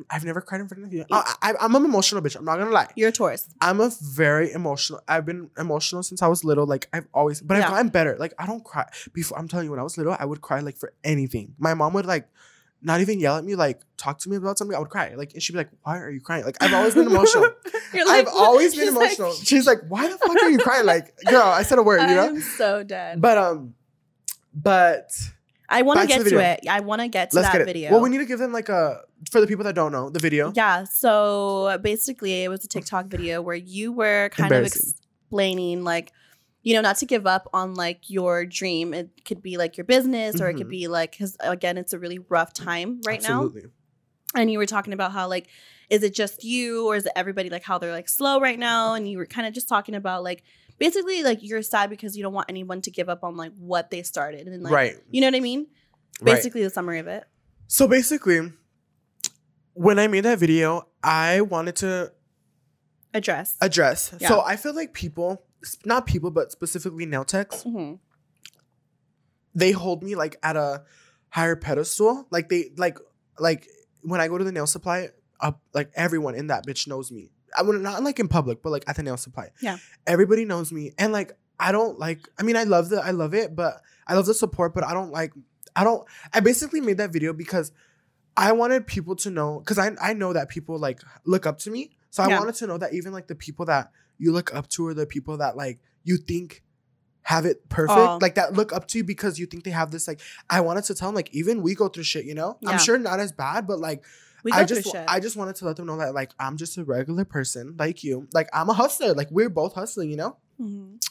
[0.09, 1.05] I've never cried in front of you.
[1.11, 2.37] I, I'm an emotional bitch.
[2.37, 2.89] I'm not gonna lie.
[2.95, 3.49] You're a Taurus.
[3.61, 5.01] I'm a very emotional.
[5.09, 6.67] I've been emotional since I was little.
[6.67, 8.17] Like I've always, but I've gotten better.
[8.19, 8.89] Like I don't cry.
[9.13, 11.55] Before I'm telling you, when I was little, I would cry like for anything.
[11.59, 12.29] My mom would like
[12.83, 14.75] not even yell at me, like talk to me about something.
[14.77, 15.15] I would cry.
[15.15, 17.45] Like and she'd be like, "Why are you crying?" Like I've always been emotional.
[17.93, 19.33] I've like- always been she's like- emotional.
[19.33, 22.07] She's like, "Why the fuck are you crying?" Like, girl, I said a word, you
[22.15, 22.27] know.
[22.29, 23.21] I'm so dead.
[23.21, 23.75] But um,
[24.55, 25.11] but
[25.73, 26.61] I want to get to, it.
[26.69, 27.65] I want to get to let's that get it.
[27.67, 27.93] video.
[27.93, 30.19] Well, we need to give them like a for the people that don't know the
[30.19, 30.53] video.
[30.57, 30.85] yeah.
[30.85, 36.13] So basically, it was a TikTok video where you were kind of explaining, like,
[36.63, 38.93] you know, not to give up on like your dream.
[38.93, 40.71] It could be like your business, or it could Mhm.
[40.71, 43.45] be like, because again, it's a really rough time right now.
[43.45, 43.71] Absolutely.
[44.35, 45.47] And you were talking about how like,
[45.89, 48.95] is it just you, or is it everybody like how they're like slow right now?
[48.95, 50.43] And you were kind of just talking about like.
[50.81, 53.91] Basically, like you're sad because you don't want anyone to give up on like what
[53.91, 54.97] they started, and like, right.
[55.11, 55.67] you know what I mean?
[56.21, 56.35] Right.
[56.35, 57.25] Basically, the summary of it.
[57.69, 58.51] So basically,
[59.75, 62.13] when I made that video, I wanted to
[63.15, 63.57] Address.
[63.61, 64.15] address.
[64.19, 64.29] Yeah.
[64.29, 65.45] So I feel like people
[65.85, 67.99] not people, but specifically nail techs, Mhm.
[69.55, 70.85] they hold me like at a
[71.29, 72.27] higher pedestal.
[72.31, 72.99] Like they like
[73.39, 73.67] like
[74.03, 77.31] when I go to the nail supply, uh, like everyone in that bitch knows me.
[77.57, 79.51] I would not like in public, but like at the nail supply.
[79.61, 79.79] Yeah.
[80.07, 80.93] Everybody knows me.
[80.99, 84.15] And like I don't like I mean I love the I love it, but I
[84.15, 85.33] love the support, but I don't like
[85.77, 87.73] I don't I basically made that video because
[88.37, 91.71] I wanted people to know because I I know that people like look up to
[91.71, 91.91] me.
[92.11, 92.39] So I Yeah.
[92.39, 95.07] wanted to know that even like the people that you look up to or the
[95.07, 96.63] people that like you think
[97.23, 100.09] have it perfect, like that look up to you because you think they have this
[100.09, 102.57] like I wanted to tell them like even we go through shit, you know?
[102.61, 102.71] Yeah.
[102.71, 104.03] I'm sure not as bad, but like
[104.43, 104.95] We I just.
[104.95, 108.03] I just wanted to let them know that like I'm just a regular person like
[108.03, 108.29] you.
[108.33, 109.15] Like I'm a hustler.
[109.15, 110.37] Like we're both hustling, you know?
[110.61, 111.03] Mhm.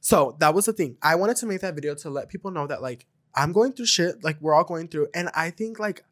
[0.00, 0.96] So that was the thing.
[1.02, 3.86] I wanted to make that video to let people know that like I'm going through
[3.86, 5.08] shit, like we're all going through.
[5.14, 6.04] And I think like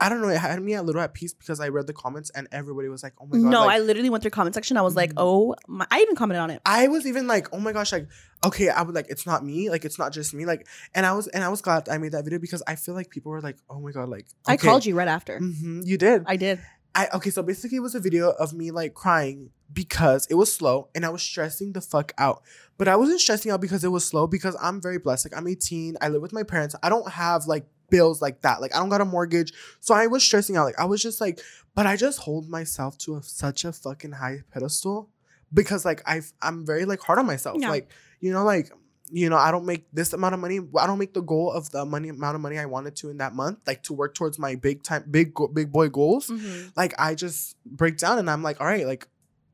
[0.00, 2.30] I don't know, it had me a little at peace because I read the comments
[2.30, 3.44] and everybody was like, Oh my god.
[3.50, 4.76] no, like, I literally went through comment section.
[4.76, 5.14] I was like, Mhm.
[5.18, 6.62] oh, my, I even commented on it.
[6.64, 8.08] I was even like, oh my gosh, like,
[8.44, 11.12] okay, I would like, it's not me, like, it's not just me, like, and I
[11.12, 13.42] was, and I was glad I made that video because I feel like people were
[13.42, 15.38] like, oh my god, like, I called you right after.
[15.38, 16.24] hmm you did.
[16.26, 16.60] I did.
[16.92, 20.52] I okay, so basically, it was a video of me like crying because it was
[20.52, 22.42] slow and I was stressing the fuck out.
[22.78, 25.26] But I wasn't stressing out because it was slow because I'm very blessed.
[25.30, 28.60] Like, I'm 18, I live with my parents, I don't have like bills like that.
[28.60, 30.64] Like, I don't got a mortgage, so I was stressing out.
[30.64, 31.40] Like, I was just like,
[31.74, 35.08] but I just hold myself to a, such a fucking high pedestal
[35.52, 37.56] because like I I'm very like hard on myself.
[37.60, 37.70] Yeah.
[37.70, 37.88] Like
[38.20, 38.70] you know like
[39.10, 40.60] you know I don't make this amount of money.
[40.78, 43.18] I don't make the goal of the money amount of money I wanted to in
[43.18, 43.58] that month.
[43.66, 46.28] Like to work towards my big time big big boy goals.
[46.28, 46.72] Mhm.
[46.76, 49.06] Like I just break down and I'm like all right like.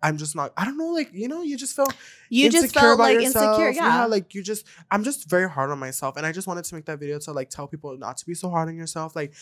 [0.06, 0.52] I'm just not.
[0.56, 0.90] I don't know.
[0.92, 1.88] Like you know, you just feel
[2.30, 3.58] You just felt like yourself.
[3.60, 3.70] insecure.
[3.82, 4.06] Yeah.
[4.06, 4.66] like you just.
[4.90, 7.32] I'm just very hard on myself, and I just wanted to make that video to
[7.32, 9.16] like tell people not to be so hard on yourself.
[9.16, 9.32] Like,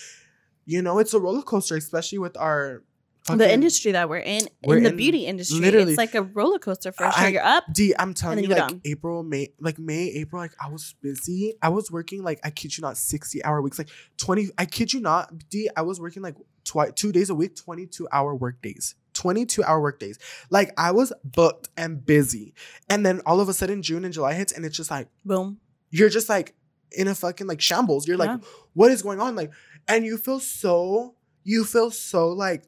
[0.66, 2.82] you know, it's a roller coaster, especially with our
[3.26, 5.92] the industry that we're in, We're in the in- beauty industry, literally.
[5.92, 7.28] it's like a roller coaster for sure.
[7.30, 7.64] You're up.
[7.72, 8.82] D, I'm telling you, you like down.
[8.84, 11.54] April, May, like May, April, like I was busy.
[11.62, 14.50] I was working like I kid you not, sixty hour weeks, like twenty.
[14.58, 15.70] I kid you not, D.
[15.74, 18.94] I was working like twi- two days a week, twenty two hour work days,
[19.24, 20.18] twenty two hour workdays.
[20.50, 22.52] Like I was booked and busy,
[22.90, 25.58] and then all of a sudden June and July hits, and it's just like Boom.
[25.90, 26.54] you're just like
[26.92, 28.06] in a fucking like shambles.
[28.06, 28.40] You're like,
[28.74, 29.34] what is going on?
[29.34, 29.50] Like,
[29.88, 32.64] and you feel so, you feel so like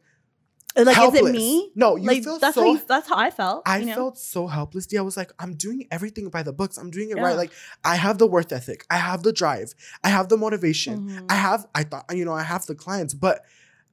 [0.77, 1.23] Like, helpless.
[1.23, 1.73] is it me?
[1.75, 3.63] No, you like feel that's so how you, that's how I felt.
[3.67, 3.95] I you know?
[3.95, 4.87] felt so helpless.
[4.87, 4.99] D.
[4.99, 6.77] I was like, I'm doing everything by the books.
[6.77, 7.23] I'm doing it Yeah.
[7.23, 7.37] right.
[7.37, 7.53] Like,
[7.85, 8.85] I have the worth ethic.
[8.91, 9.75] I have the drive.
[10.05, 11.09] I have the motivation.
[11.09, 11.27] Mhm.
[11.31, 13.43] I have, I thought, you know, I have the clients, but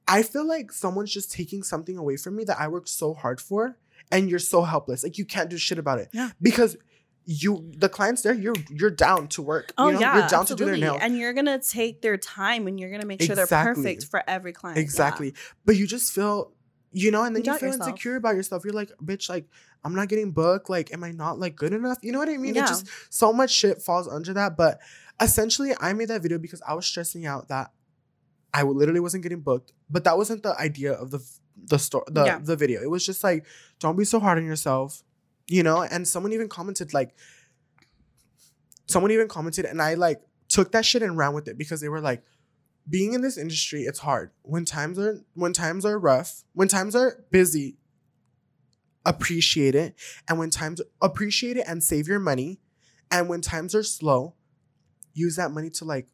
[0.06, 3.40] I feel like someone's just taking something away from me that I worked so hard
[3.40, 3.78] for,
[4.12, 5.02] and you're so helpless.
[5.02, 6.08] Like, you can't do shit about it.
[6.12, 6.30] Yeah.
[6.42, 6.76] Because
[7.26, 9.72] you, the clients there, you're you're down to work.
[9.78, 10.00] Oh you know?
[10.00, 10.80] yeah, you're down to do absolutely.
[10.80, 11.00] their nails.
[11.02, 14.52] and you're gonna take their time, and you're gonna make sure they're perfect for every
[14.52, 14.76] client.
[14.76, 14.82] Yeah.
[14.82, 15.34] Exactly.
[15.64, 16.52] But you just feel,
[16.92, 17.88] you know, and then You you, feel yourself.
[17.88, 18.62] insecure about yourself.
[18.64, 19.46] You're like, bitch, like,
[19.84, 20.68] I'm not getting booked.
[20.68, 21.98] Like, am I not like good enough?
[22.02, 22.54] You know what I mean?
[22.54, 22.64] Yeah.
[22.64, 24.58] It just so much shit falls under that.
[24.58, 24.80] But
[25.20, 27.70] essentially, I made that video because I was stressing out that
[28.54, 29.72] I literally wasn't getting booked.
[29.90, 31.20] But that wasn't the idea of the
[31.56, 32.38] the story, the Yeah.
[32.38, 32.80] the video.
[32.82, 33.44] It was just like,
[33.80, 35.02] don't be so hard on yourself,
[35.46, 35.82] you know.
[35.82, 37.14] And someone even commented like,
[38.86, 41.88] someone even commented, and I like took that shit and ran with it because they
[41.88, 42.22] were like
[42.88, 46.94] being in this industry it's hard when times are when times are rough when times
[46.94, 47.78] are busy
[49.06, 49.94] appreciate it
[50.28, 52.60] and when times appreciate it and save your money
[53.10, 54.34] and when times are slow
[55.14, 56.06] use that money to like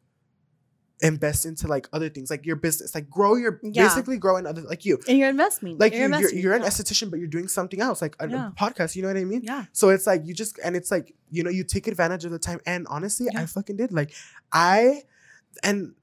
[1.01, 3.87] invest into like other things like your business like grow your Yeah.
[3.87, 5.79] basically grow in other like you And your investment.
[5.79, 6.67] like you're, you, you're, you're an yeah.
[6.67, 9.41] esthetician but you're doing something else like a, a podcast you know what i mean
[9.43, 9.65] Yeah.
[9.71, 12.37] so it's like you just and it's like you know you take advantage of the
[12.39, 13.41] time and honestly Yeah.
[13.41, 14.13] I fucking did like
[14.53, 15.01] I
[15.63, 15.95] and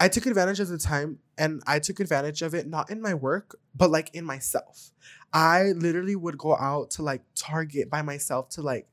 [0.00, 3.14] I took advantage of the time and I took advantage of it not in my
[3.14, 4.90] work but like in myself.
[5.32, 8.88] I literally would go out to like Target by myself to like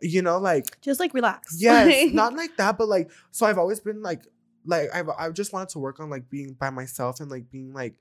[0.00, 1.56] you know like Just like relax.
[1.60, 4.22] yes not like that but like so I've always been like
[4.68, 7.72] like I've I've just wanted to work on like being by myself and like being
[7.72, 7.94] like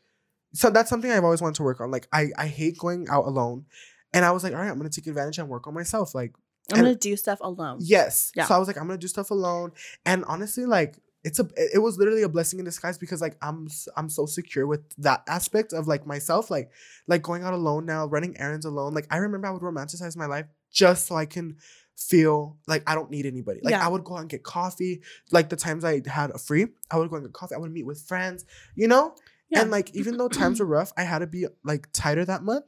[0.53, 3.25] so that's something I've always wanted to work on like I I hate going out
[3.25, 3.65] alone
[4.13, 6.34] and I was like all right I'm gonna take advantage and work on myself like
[6.73, 7.77] I'm gonna do stuff alone.
[7.82, 8.32] Yes.
[8.36, 8.45] Yeah.
[8.45, 9.71] So I was like, I'm gonna do stuff alone,
[10.06, 13.38] and honestly, like it's a, it it was literally a blessing in disguise because like
[13.41, 16.71] I'm I'm so secure with that aspect of like myself, like
[17.08, 18.93] like going out alone now, running errands alone.
[18.93, 21.58] Like I remember I would romanticize my life just so I can
[21.97, 23.60] feel like I don't need anybody.
[23.63, 23.83] Like Yeah.
[23.86, 25.01] I would go out and get coffee.
[25.31, 27.55] Like the times I had a free, I would go and get coffee.
[27.55, 29.15] I would meet with friends, you know.
[29.49, 29.62] Yeah.
[29.62, 32.65] And like even though times were rough, I had to be like tighter that month.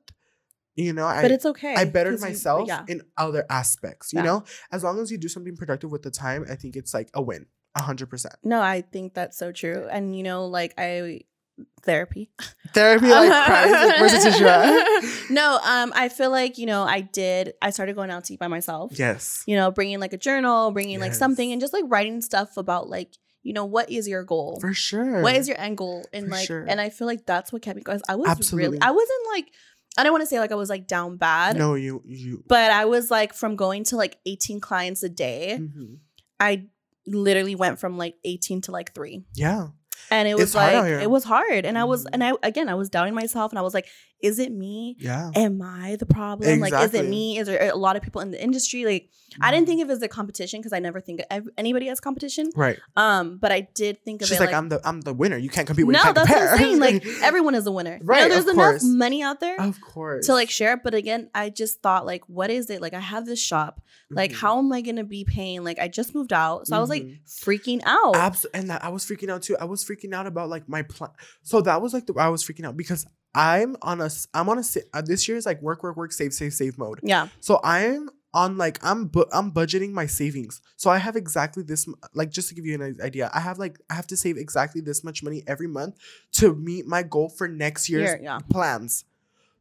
[0.76, 1.76] You know, I but it's okay.
[1.76, 2.86] I bettered 'cause you- myself yeah.
[2.88, 4.14] in other aspects.
[4.14, 6.94] You know, as long as you do something productive with the time, I think it's
[6.94, 8.36] like a win, a hundred percent.
[8.44, 9.88] No, I think that's so true.
[9.92, 11.22] And you know, like I
[11.84, 12.30] therapy.
[12.74, 13.72] Therapy, like cries.
[13.72, 15.04] Like, where's the tissue at?
[15.32, 17.54] no, um, I feel like you know, I did.
[17.62, 18.92] I started going out to eat by myself.
[18.98, 19.44] yes.
[19.48, 22.90] You know, bringing like a journal, bringing like something, and just like writing stuff about
[22.90, 24.60] like you know what is your goal.
[24.60, 25.22] For sure.
[25.22, 26.04] What is your end goal?
[26.12, 26.66] And For like, sure.
[26.68, 28.02] and I feel like that's what kept me going.
[28.10, 28.68] I was Absolutely.
[28.78, 29.46] really, I wasn't like,
[29.98, 32.44] I don't want to say like I was like down bad, No, you you.
[32.48, 36.00] but I was like from going to like 18 clients a day, Mhm.
[36.40, 36.66] I
[37.08, 39.24] literally went from like 18 to like three.
[39.34, 39.70] Yeah.
[40.12, 41.66] And it was It's like, it was hard.
[41.66, 42.10] And I was, Mhm.
[42.14, 43.88] and I, again, I was doubting myself and I was like,
[44.22, 44.96] is it me?
[45.00, 45.32] Yeah.
[45.36, 46.60] Am I the problem?
[46.60, 47.38] Like, is it me?
[47.38, 48.84] Is there a lot of people in the industry?
[48.86, 49.10] Like,
[49.42, 52.00] I didn't think of it as a competition because I never think of anybody as
[52.00, 52.50] competition.
[52.56, 52.78] Right.
[52.98, 55.38] Um, but I did think of She's it like, like, I'm the I'm the winner.
[55.38, 56.46] You can't compete with no, you that's compare.
[56.46, 56.80] what I'm saying.
[56.80, 57.94] Like everyone is a winner.
[57.94, 58.84] You know, Right, there's enough course.
[58.84, 60.26] money out there of course.
[60.26, 60.80] to like share it.
[60.84, 62.82] But again, I just thought like, what is it?
[62.82, 63.82] Like I have this shop.
[64.12, 64.36] Like Mhm.
[64.40, 65.64] how am I gonna be paying?
[65.64, 67.20] Like I just moved out, so I was like Mhm.
[67.28, 68.16] freaking out.
[68.16, 69.56] Abs- and that, I was freaking out too.
[69.60, 71.12] I was freaking out about like my plan.
[71.44, 74.60] So that was like the I was freaking out because I'm on a I'm on
[74.60, 74.64] a
[74.94, 77.00] uh, this year is like work work work save save save mode.
[77.04, 80.62] yeah, So I'm on like I'm bu- I'm budgeting my savings.
[80.78, 83.30] So I have exactly this like just to give you an idea.
[83.34, 85.96] I have like I have to save exactly this much money every month
[86.34, 89.06] to meet my goal for next year's yeah, plans.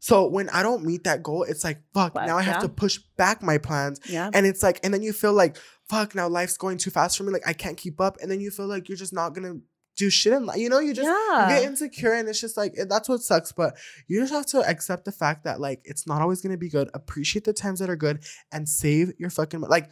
[0.00, 2.14] So when I don't meet that goal, it's like fuck.
[2.14, 2.60] But, now I have yeah.
[2.62, 4.30] to push back my plans yeah.
[4.32, 5.56] and it's like and then you feel like
[5.88, 8.40] fuck now life's going too fast for me like i can't keep up and then
[8.40, 9.54] you feel like you're just not gonna
[9.98, 11.48] do shit in life you know you just yeah.
[11.50, 14.46] you get insecure and it's just like it- that's what sucks but you just have
[14.46, 17.80] to accept the fact that like it's not always gonna be good appreciate the times
[17.80, 19.90] that are good and save your fucking mo- like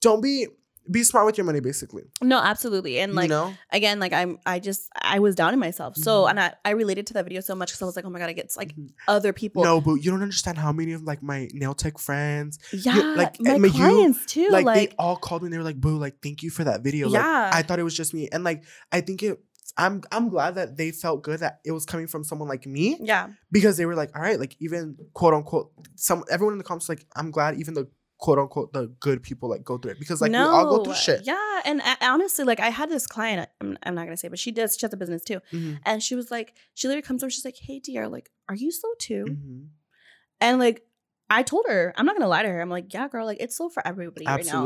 [0.00, 0.46] don't be
[0.90, 2.98] be smart with your money basically no, absolutely.
[2.98, 5.96] And like you know again, like I'm, I just, I was doubting myself.
[5.96, 6.30] So, Mhm.
[6.30, 8.18] and I, I related to that video so much because I was like, oh my
[8.18, 8.88] god, I get like Mhm.
[9.06, 9.62] other people.
[9.64, 13.38] no but you don't understand how many of like my nail tech friends yeah, like,
[13.38, 14.48] my you- clients too.
[14.48, 16.64] like, Like, they all called me and they were like boo like thank you for
[16.64, 18.30] that video like yeah, I thought it was just me.
[18.32, 19.38] And like I think it
[19.76, 22.96] I'm I'm glad that they felt good that it was coming from someone like me
[23.00, 26.64] yeah, because they were like, all right, like even quote unquote some everyone in the
[26.64, 29.98] comments like I'm glad even the quote unquote the good people like go through it
[30.00, 31.20] because like we all go through shit.
[31.24, 33.48] Yeah, and honestly, like I had this client.
[33.60, 34.76] I'm, I'm not gonna say, but she does.
[34.76, 37.30] She has a business too, Mhm, and she was like, she literally comes over.
[37.30, 39.66] She's like, "Hey, dear, like, are you slow too?" mhm.
[40.40, 40.82] And like,
[41.30, 42.60] I told her, I'm not gonna lie to her.
[42.60, 44.64] I'm like, "Yeah, girl, like it's slow for everybody right now."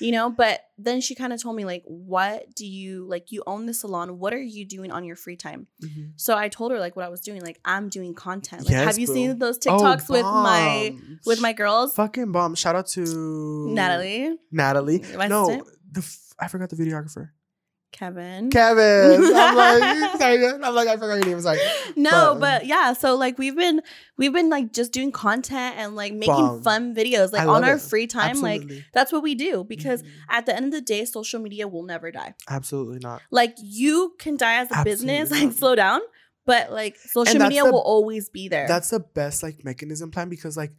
[0.00, 3.30] You know, but then she kind of told me like, "What do you like?
[3.30, 4.18] You own the salon.
[4.18, 6.12] What are you doing on your free time?" Mhm.
[6.16, 7.42] So I told her like what I was doing.
[7.42, 8.62] Like I'm doing content.
[8.64, 11.94] Like, Yes, have you seen those Oh, TikToks with my with my girls?
[11.94, 12.54] fucking bomb.
[12.54, 15.04] Shout out to Natalie, Natalie.
[15.16, 15.68] My no, assistant.
[15.92, 17.30] the f- I forgot the videographer.
[17.92, 18.50] Kevin.
[18.50, 19.32] Kevin.
[19.34, 19.82] I'm like,
[20.62, 21.40] I'm like, I forgot your name.
[21.40, 21.58] Sorry.
[21.96, 23.80] no, But- but, yeah, so like we've been
[24.16, 26.62] we've been like just doing content and like making Bomb.
[26.62, 27.80] fun videos like on our it.
[27.82, 28.40] free time.
[28.40, 30.08] Like that's what we do because Mhm.
[30.28, 32.34] at the end of the day, social media will never die.
[32.48, 33.22] Absolutely not.
[33.30, 36.00] Like you can die as a business, Absolutely like slow down,
[36.46, 38.68] but like social media the- will always be there.
[38.68, 40.72] That's the best like mechanism plan because like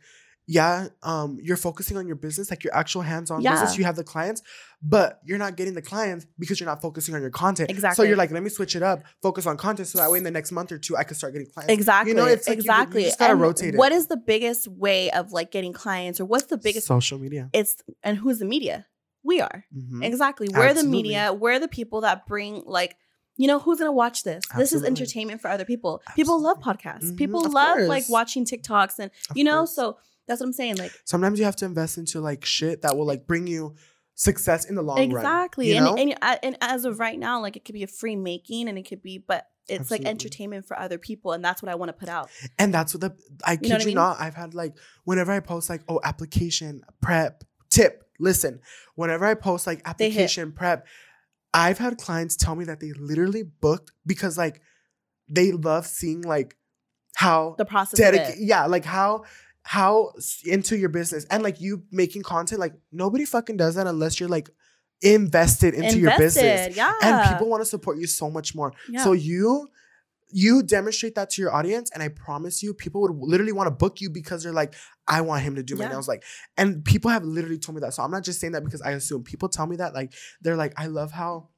[0.51, 3.51] yeah, um, you're focusing on your business, like your actual hands-on Yeah.
[3.51, 3.77] business.
[3.77, 4.41] You have the clients,
[4.81, 7.69] but you're not getting the clients because you're not focusing on your content.
[7.69, 7.95] Exactly.
[8.03, 10.23] So you're like, let me switch it up, focus on content, so that way in
[10.23, 11.71] the next month or two I can start getting clients.
[11.71, 12.11] exactly.
[12.11, 13.01] You know, it's like exactly.
[13.03, 13.77] You, just gotta And rotate it.
[13.77, 17.49] What is the biggest way of like getting clients or what's the biggest social media?
[17.53, 18.87] it's and who's the media?
[19.23, 19.65] We are.
[19.77, 20.03] Mhm.
[20.03, 20.47] Exactly.
[20.49, 21.31] We're the media.
[21.31, 22.95] We're the people that bring like,
[23.37, 24.43] you know, who's gonna watch this?
[24.57, 26.01] This is entertainment for other people.
[26.15, 26.83] People love Absolutely.
[26.91, 27.11] podcasts.
[27.13, 29.75] Mhm, People love like watching TikToks and Of you know, course.
[29.75, 29.97] so
[30.29, 30.77] that's what I'm saying.
[30.77, 33.75] Like sometimes you have to invest into like shit that will like bring you
[34.15, 35.09] success in the long run.
[35.11, 35.73] exactly.
[35.73, 35.95] you know?
[35.95, 38.69] and, and uh, and as of right now, like it could be a free making
[38.69, 41.75] and it could be, but it's like entertainment for other people, and that's what I
[41.75, 42.29] want to put out.
[42.57, 43.15] And that's what the
[43.45, 43.95] I kid know what I you mean?
[43.95, 44.19] not.
[44.19, 48.03] I've had like whenever I post like oh application prep tip.
[48.19, 48.59] Listen,
[48.95, 50.87] whenever I post like application prep,
[51.53, 54.61] I've had clients tell me that they literally booked because like
[55.29, 56.55] they love seeing like
[57.15, 57.99] how The process.
[57.99, 58.35] it.
[58.39, 59.23] yeah like how
[59.63, 60.11] how
[60.45, 64.29] into your business and like you making content like nobody fucking does that unless you're
[64.29, 64.49] like
[65.01, 66.93] invested into your business Yeah.
[67.01, 69.03] and people want to support you so much more yeah.
[69.03, 69.67] so you
[70.31, 73.71] you demonstrate that to your audience, and I promise you, people would literally want to
[73.71, 74.75] book you because they're like,
[75.07, 75.89] I want him to do my Yeah.
[75.89, 76.07] nails.
[76.07, 76.23] Like,
[76.55, 77.95] and people have literally told me that.
[77.95, 79.95] So I'm not just saying that because I assume people tell me that.
[79.95, 81.49] Like, they're like, I love how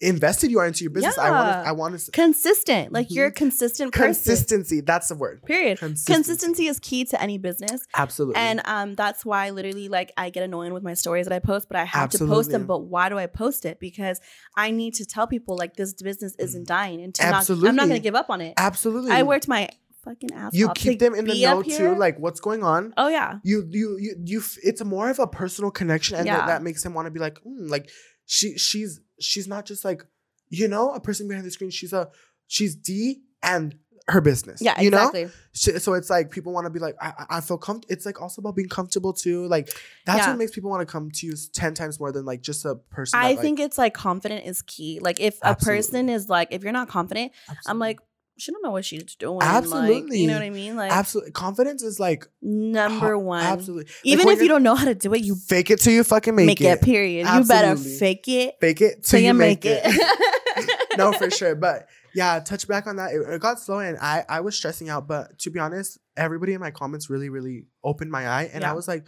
[0.00, 1.16] invested you are into your business.
[1.16, 1.68] I want to.
[1.68, 2.10] I want to.
[2.10, 2.92] consistent.
[2.92, 3.36] Like you're a Mhm.
[3.36, 4.06] consistent person.
[4.08, 4.80] Consistency.
[4.82, 5.42] That's the word.
[5.44, 5.78] Period.
[5.78, 6.12] Consistency.
[6.14, 7.86] Consistency is key to any business.
[7.96, 8.36] Absolutely.
[8.36, 11.68] And um, that's why literally like I get annoying with my stories that I post,
[11.68, 12.66] but I have to post them.
[12.66, 13.80] But why do I post it?
[13.80, 14.20] Because
[14.56, 17.88] I need to tell people like this business isn't dying, and to not, I'm not
[17.88, 18.54] gonna give up on it.
[18.58, 19.12] Absolutely.
[19.12, 19.68] I worked my
[20.04, 22.92] fucking ass You keep them in the know too, like what's going on.
[22.96, 24.42] oh yeah, You, you, you, you.
[24.62, 26.46] It's more of a personal connection, and that, Yeah.
[26.46, 27.88] that makes him want to be like, mm, like
[28.26, 30.02] she, she's, she's not just like,
[30.48, 31.70] you know, a person behind the screen.
[31.70, 32.08] She's a,
[32.46, 33.76] she's D and
[34.08, 34.62] her business.
[34.62, 34.98] Yeah, you know.
[34.98, 35.28] exactly.
[35.52, 37.92] So so it's like people want to be like, I, I feel comfortable.
[37.92, 39.48] It's like also about being comfortable too.
[39.48, 39.68] Like
[40.04, 40.28] that's Yeah.
[40.30, 42.76] what makes people want to come to you ten times more than like just a
[42.76, 43.18] person.
[43.18, 45.00] I that, like- think it's like confident is key.
[45.00, 47.32] Like if a person is like, if you're not confident,
[47.66, 47.98] I'm like,
[48.38, 49.38] she don't know what she's doing.
[49.38, 50.20] Like, Absolutely.
[50.20, 50.76] you know what I mean?
[50.76, 53.42] Like absolutely confidence is like number one.
[53.42, 53.84] Absolutely.
[53.84, 56.04] Like, Even if you don't know how to do it, you fake it till you
[56.04, 56.82] fucking make, make, it.
[56.82, 57.26] Period.
[57.26, 59.80] You better fake it Fake it till you make it.
[59.84, 60.88] it.
[60.98, 61.54] no, for sure.
[61.54, 63.12] But yeah, touch back on that.
[63.12, 65.06] It, it got slow and I I was stressing out.
[65.08, 68.50] But to be honest, everybody in my comments really, really opened my eye.
[68.52, 68.70] And Yeah.
[68.70, 69.06] I was like,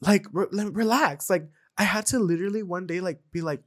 [0.00, 1.30] like, re- relax.
[1.30, 3.62] Like, I had to literally one day, like, be like,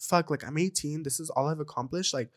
[0.00, 1.02] fuck, like, I'm 18.
[1.02, 2.14] This is all I've accomplished.
[2.14, 2.30] Like,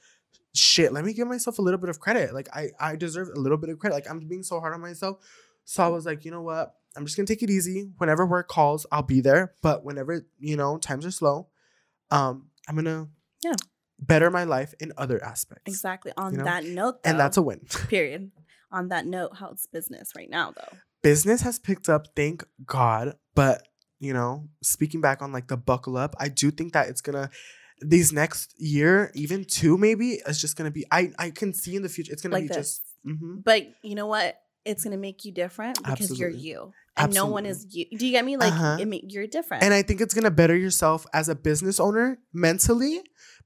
[0.57, 2.33] shit, let me give myself a little bit of credit.
[2.33, 3.95] Like, I, I deserve a little bit of credit.
[3.95, 5.17] Like, I'm being so hard on myself.
[5.65, 6.73] So I was like, you know what?
[6.95, 7.91] I'm just gonna take it easy.
[7.97, 9.53] Whenever work calls, I'll be there.
[9.61, 11.49] But whenever, you know, times are slow,
[12.09, 13.07] um, I'm gonna
[13.43, 13.53] Yeah.
[13.99, 15.63] better my life in other aspects.
[15.71, 16.11] exactly.
[16.17, 16.43] On You know?
[16.45, 17.59] that note, though, And that's a win.
[17.89, 18.31] period.
[18.71, 20.77] On that note, how's business right now, though?
[21.03, 23.15] Business has picked up, thank God.
[23.35, 23.67] But,
[23.99, 27.29] you know, speaking back on like the buckle up, I do think that it's gonna
[27.81, 31.81] these next year, even two maybe, it's just gonna be I I can see in
[31.83, 32.57] the future it's gonna Like be this.
[32.57, 33.43] just mhm.
[33.43, 34.39] But you know what?
[34.65, 36.19] It's gonna make you different because Absolutely.
[36.19, 37.85] you're you, and no one is you.
[37.97, 38.35] Do you get me?
[38.35, 38.77] Like Uh-huh.
[38.81, 39.63] it you're different.
[39.63, 43.01] And I think it's gonna better yourself as a business owner mentally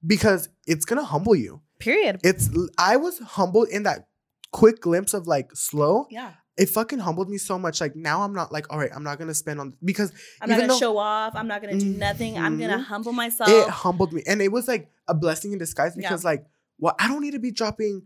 [0.05, 1.61] because it's gonna humble you.
[1.79, 2.19] period.
[2.23, 4.07] It's I was humbled in that
[4.51, 6.05] quick glimpse of like slow.
[6.09, 7.79] yeah, It fucking humbled me so much.
[7.81, 10.11] Like now I'm not like, all right, I'm not gonna spend on because
[10.41, 11.33] I'm not gonna though- show off.
[11.35, 12.37] I'm not gonna do nothing.
[12.37, 12.83] I'm gonna Mhm.
[12.83, 13.49] humble myself.
[13.49, 14.21] it humbled me.
[14.27, 16.01] And it was like a blessing in disguise Yeah.
[16.09, 16.45] because like,
[16.77, 18.03] well, I don't need to be dropping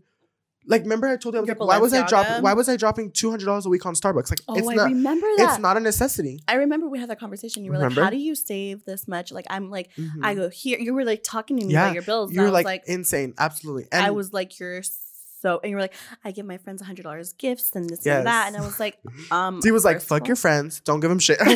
[0.68, 2.68] like remember I told you I was Your like, why was I dropping why was
[2.68, 4.30] I dropping two hundred dollars a week on Starbucks?
[4.30, 5.50] Like oh, it's I not remember that.
[5.50, 6.40] it's not a necessity.
[6.48, 7.64] I remember we had that conversation.
[7.64, 8.00] You were Remember?
[8.00, 10.24] like, "How do you save this much?" Like I'm like, Mhm.
[10.24, 10.78] I go here.
[10.80, 11.84] You were like talking to me Yeah.
[11.84, 12.32] about your bills.
[12.32, 13.86] you were like, like, insane, absolutely.
[13.92, 14.82] And I was like, you're
[15.40, 15.94] so, and you were like,
[16.24, 18.80] I give my friends a hundred dollars gifts and this and that, and I was
[18.80, 18.98] like,
[19.30, 21.38] um, he was like, fuck your friends, don't give them shit.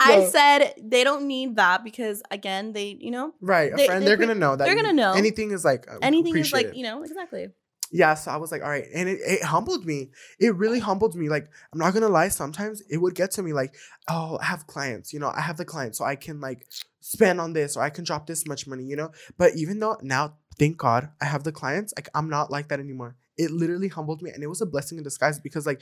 [0.00, 4.02] I said they don't need that because again, they, you know, Right, a They- friend,
[4.02, 5.12] they they're pre- gonna know that they're gonna know.
[5.12, 7.48] anything is like uh, anything is like, you know, exactly.
[7.92, 8.14] yeah.
[8.14, 10.10] So I was like, all right, and it, it humbled me.
[10.38, 11.28] It really humbled me.
[11.28, 13.74] Like I'm not gonna lie, sometimes it would get to me like,
[14.08, 16.66] oh, I have clients, you know, I have the client, so I can like
[17.00, 19.10] spend on this or I can drop this much money, you know.
[19.38, 22.80] But even though now, thank God, I have the clients, like I'm not like that
[22.80, 23.16] anymore.
[23.38, 25.80] It literally humbled me, and it was a blessing in disguise because like,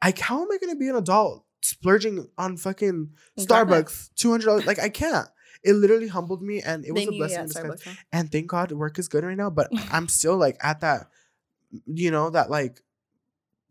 [0.00, 4.66] I how am I gonna be an adult splurging on fucking Starbucks two hundred dollars?
[4.66, 5.28] Like I can't.
[5.62, 7.82] It literally humbled me, and it was They a blessing you in disguise.
[7.84, 7.98] Starbucks.
[8.10, 11.08] And thank God work is good right now, but I'm still like at that,
[11.84, 12.80] you know, that like,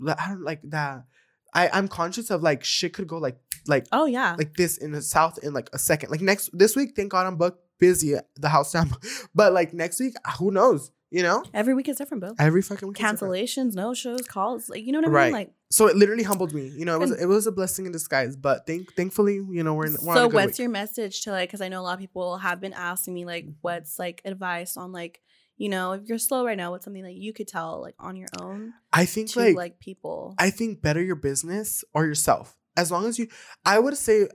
[0.05, 1.05] I don't like that.
[1.51, 4.91] I I'm conscious of like shit could go like like Oh yeah, like this in
[4.91, 6.11] the south in like a second.
[6.11, 8.91] Like next this week, thank God I'm booked busy at the house down,
[9.35, 10.91] but like next week, ah, who knows?
[11.09, 12.33] You know, every week is different, bro.
[12.37, 12.97] every fucking week.
[12.97, 15.15] Cancellations, no shows, calls, like you know what I mean?
[15.15, 15.33] Right.
[15.33, 16.67] Like, So it literally humbled me.
[16.67, 18.35] You know, it was it was a blessing in disguise.
[18.35, 19.95] But thank thankfully, you know, we're in.
[20.03, 20.59] We're so what's week.
[20.59, 21.47] your message to like?
[21.47, 24.75] Because I know a lot of people have been asking me like, what's like advice
[24.75, 25.21] on like,
[25.55, 28.17] you know, if you're slow right now, what's something that you could tell like on
[28.17, 30.35] your own I think to like like, people?
[30.37, 32.57] I think better your business or yourself.
[32.75, 33.29] As long as you,
[33.65, 34.27] I would say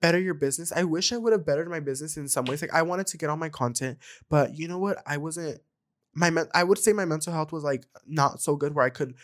[0.00, 0.72] better your business.
[0.74, 2.60] I wish I would have bettered my business in some ways.
[2.62, 5.02] Like I wanted to get all my content, but you know what?
[5.06, 5.60] I wasn't.
[6.14, 8.90] My men- I would say my mental health was like not so good where I
[8.90, 9.14] could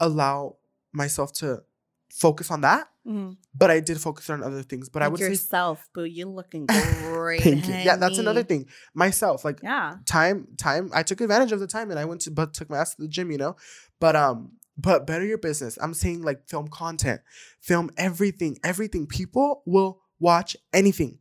[0.00, 0.56] allow
[0.92, 1.62] myself to
[2.10, 2.88] focus on that.
[3.06, 3.36] Mhm.
[3.54, 4.88] But I did focus on other things.
[4.88, 6.04] But I Like would say yourself, boo.
[6.04, 6.66] You're looking
[7.02, 7.42] great.
[7.42, 7.74] thank you.
[7.74, 8.66] Yeah, that's another thing.
[8.94, 9.96] Myself, like Yeah.
[10.06, 12.78] time time i took advantage of the time and i went to but took my
[12.78, 13.56] ass to the gym you know
[14.00, 17.20] but um but better your business i'm saying like film content
[17.60, 21.18] film everything everything people will watch anything.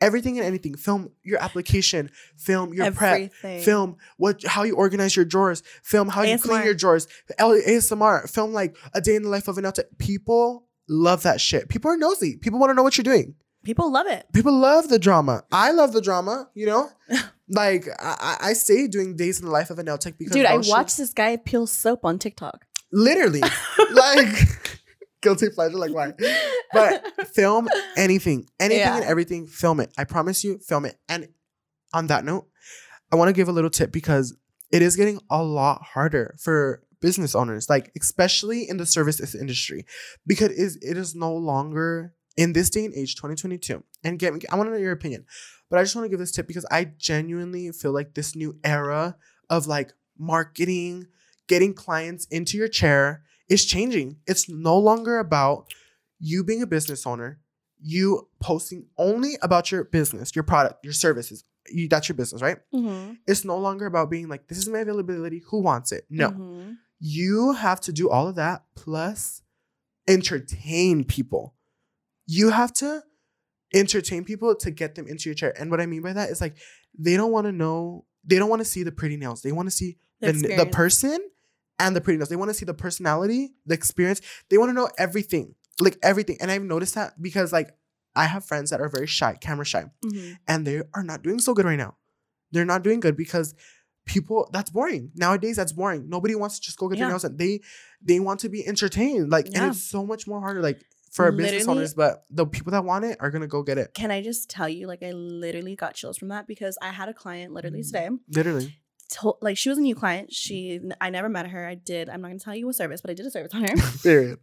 [0.00, 0.76] Everything and anything.
[0.76, 2.10] Film your application.
[2.36, 3.32] Film your prep.
[3.32, 5.62] Film what how you organize your drawers.
[5.82, 7.08] Film how you clean your drawers.
[7.38, 11.40] L- asmr film like a day in the life of an out people love that
[11.40, 11.68] shit.
[11.68, 12.36] People are nosy.
[12.36, 13.34] People want to know what you're doing.
[13.64, 14.24] People love it.
[14.32, 15.42] people love the drama.
[15.50, 16.88] I love the drama, you know?
[17.48, 20.58] like I, I stay doing days in the life of an tech because Dude, I
[20.58, 22.64] watched this guy peel soap on TikTok.
[22.92, 23.42] literally.
[23.90, 24.77] Like
[25.20, 26.12] guilty pleasure, like why?
[26.72, 29.92] But film anything, anything and everything, film it.
[29.98, 30.98] I promise you, film it.
[31.08, 31.28] And
[31.92, 32.48] on that note,
[33.12, 34.36] I want to give a little tip because
[34.70, 39.86] it is getting a lot harder for business owners, like especially in the services industry,
[40.26, 43.82] because it is it is no longer in this day and age, 2022.
[44.04, 45.24] And get me, I want to know your opinion,
[45.70, 48.58] but I just want to give this tip because I genuinely feel like this new
[48.62, 49.16] era
[49.50, 51.06] of like marketing,
[51.48, 54.16] getting clients into your chair is changing.
[54.26, 55.66] It's no longer about
[56.20, 57.40] you being a business owner,
[57.80, 61.44] you posting only about your business, your product, your services.
[61.70, 62.56] you, that's your business, right?
[62.74, 63.12] Mm-hmm.
[63.26, 65.42] It's no longer about being like, this is my availability.
[65.50, 66.06] Who wants it?
[66.08, 66.76] No, Mhm.
[66.98, 69.42] you have to do all of that plus
[70.08, 71.54] entertain people.
[72.26, 73.02] You have to
[73.74, 75.52] entertain people to get them into your chair.
[75.60, 76.56] And what I mean by that is like,
[76.98, 79.42] they don't want to know, they don't want to see the pretty nails.
[79.42, 81.18] They want to see The the, the person
[81.78, 82.28] and the prettiness.
[82.28, 84.20] They want to see the personality, the experience.
[84.50, 86.36] They want to know everything, like everything.
[86.40, 87.70] And I've noticed that because like
[88.16, 90.38] I have friends that are very shy, camera shy, Mhm.
[90.48, 91.96] and they are not doing so good right now.
[92.50, 93.54] They're not doing good because
[94.06, 95.56] people that's boring nowadays.
[95.56, 96.08] That's boring.
[96.08, 97.04] Nobody wants to just go get Yeah.
[97.04, 97.36] their nails done.
[97.36, 97.60] They
[98.02, 99.30] they want to be entertained.
[99.30, 99.64] Like, Yeah.
[99.64, 100.62] and it's so much more harder.
[100.62, 103.92] Like for business owners, but the people that want it are gonna go get it.
[103.94, 107.08] Can I just tell you, like, I literally got chills from that because I had
[107.08, 107.86] a client literally Mm.
[107.86, 108.08] today.
[108.28, 108.76] Literally.
[109.10, 110.32] Told, like, she was a new client.
[110.34, 111.66] She, I never met her.
[111.66, 112.10] I did.
[112.10, 113.74] I'm not gonna tell you a service, but I did a service on her.
[114.02, 114.38] Period.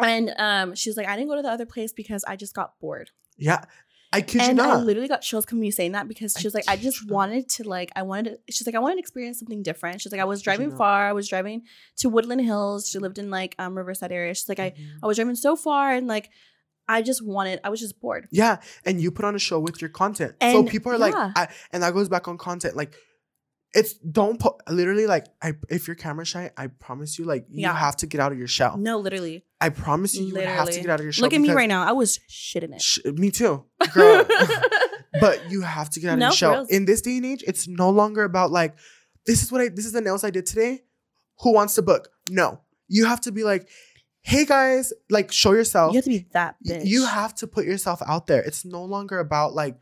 [0.00, 2.72] and um, she's like, I didn't go to the other place because I just got
[2.80, 3.10] bored.
[3.38, 3.64] Yeah.
[4.12, 6.52] I kid you and I literally got chills from you saying that because she was
[6.52, 7.14] like, I just not.
[7.14, 8.52] wanted to like, I wanted to.
[8.52, 10.00] She's like, I wanted to experience something different.
[10.00, 10.78] She's like, I was driving not.
[10.78, 11.06] far.
[11.08, 11.62] I was driving
[11.98, 12.88] to Woodland Hills.
[12.90, 14.34] She lived in like um Riverside area.
[14.34, 14.86] She's like, I Mhm.
[15.04, 16.30] I was driving so far and like,
[16.88, 17.60] I just wanted.
[17.62, 18.26] I was just bored.
[18.32, 20.34] Yeah, and you put on a show with your content.
[20.42, 21.14] so people are like.
[21.14, 22.74] I, and that goes back on content.
[22.74, 22.96] Like,
[23.72, 27.62] it's don't put literally like I if you're camera shy, I promise you, like you
[27.62, 27.74] Yeah.
[27.76, 28.76] have to get out of your shell.
[28.76, 29.44] No, literally.
[29.60, 31.22] I promise you, you have to get out of your shell.
[31.24, 31.86] Look at me right now.
[31.86, 32.80] I was shitting it.
[32.82, 33.64] Sh- me too,
[33.94, 34.24] girl.
[35.20, 36.52] but you have to get out of No, your shell.
[36.52, 36.70] reals.
[36.70, 38.74] In this day and age, it's no longer about like,
[39.26, 40.82] this is what I this is the nails I did today.
[41.40, 42.08] Who wants to book?
[42.28, 43.68] No, you have to be like,
[44.22, 45.92] hey guys, like show yourself.
[45.92, 46.86] You have to be that bitch.
[46.86, 48.42] You have to put yourself out there.
[48.42, 49.76] It's no longer about like,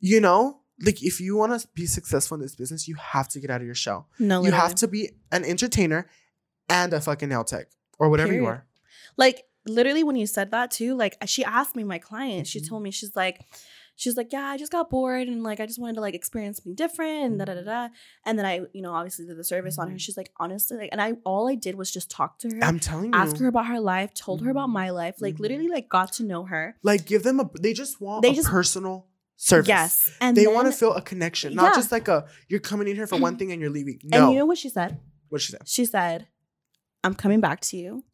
[0.00, 3.40] you know, like if you want to be successful in this business, you have to
[3.40, 4.08] get out of your shell.
[4.18, 4.42] no.
[4.44, 6.08] You have to be an entertainer
[6.68, 7.66] and a fucking nail tech
[7.98, 8.66] or whatever you are.
[9.16, 12.68] like literally when you said that too like she asked me my client she Mhm.
[12.68, 13.40] told me she's like
[13.94, 16.56] she's like yeah i just got bored and like i just wanted to like experience
[16.56, 17.88] something different and da da da da
[18.26, 20.00] and then i you know obviously did the service on her Mhm.
[20.00, 22.80] she's like honestly like and i all i did was just talk to her I'm
[22.80, 24.72] telling you, ask her about her life told her about Mhm.
[24.72, 27.48] my life like literally like got to know her like give them a.
[27.60, 29.06] They just want They a just- personal
[29.44, 29.68] service.
[29.68, 31.74] yes and they then, want to feel a connection, not Yeah.
[31.80, 33.98] just like a you're coming in here for one thing and you're leaving.
[34.04, 35.62] No, and you know what she said what she said.
[35.66, 36.28] she said
[37.04, 38.04] i'm coming back to you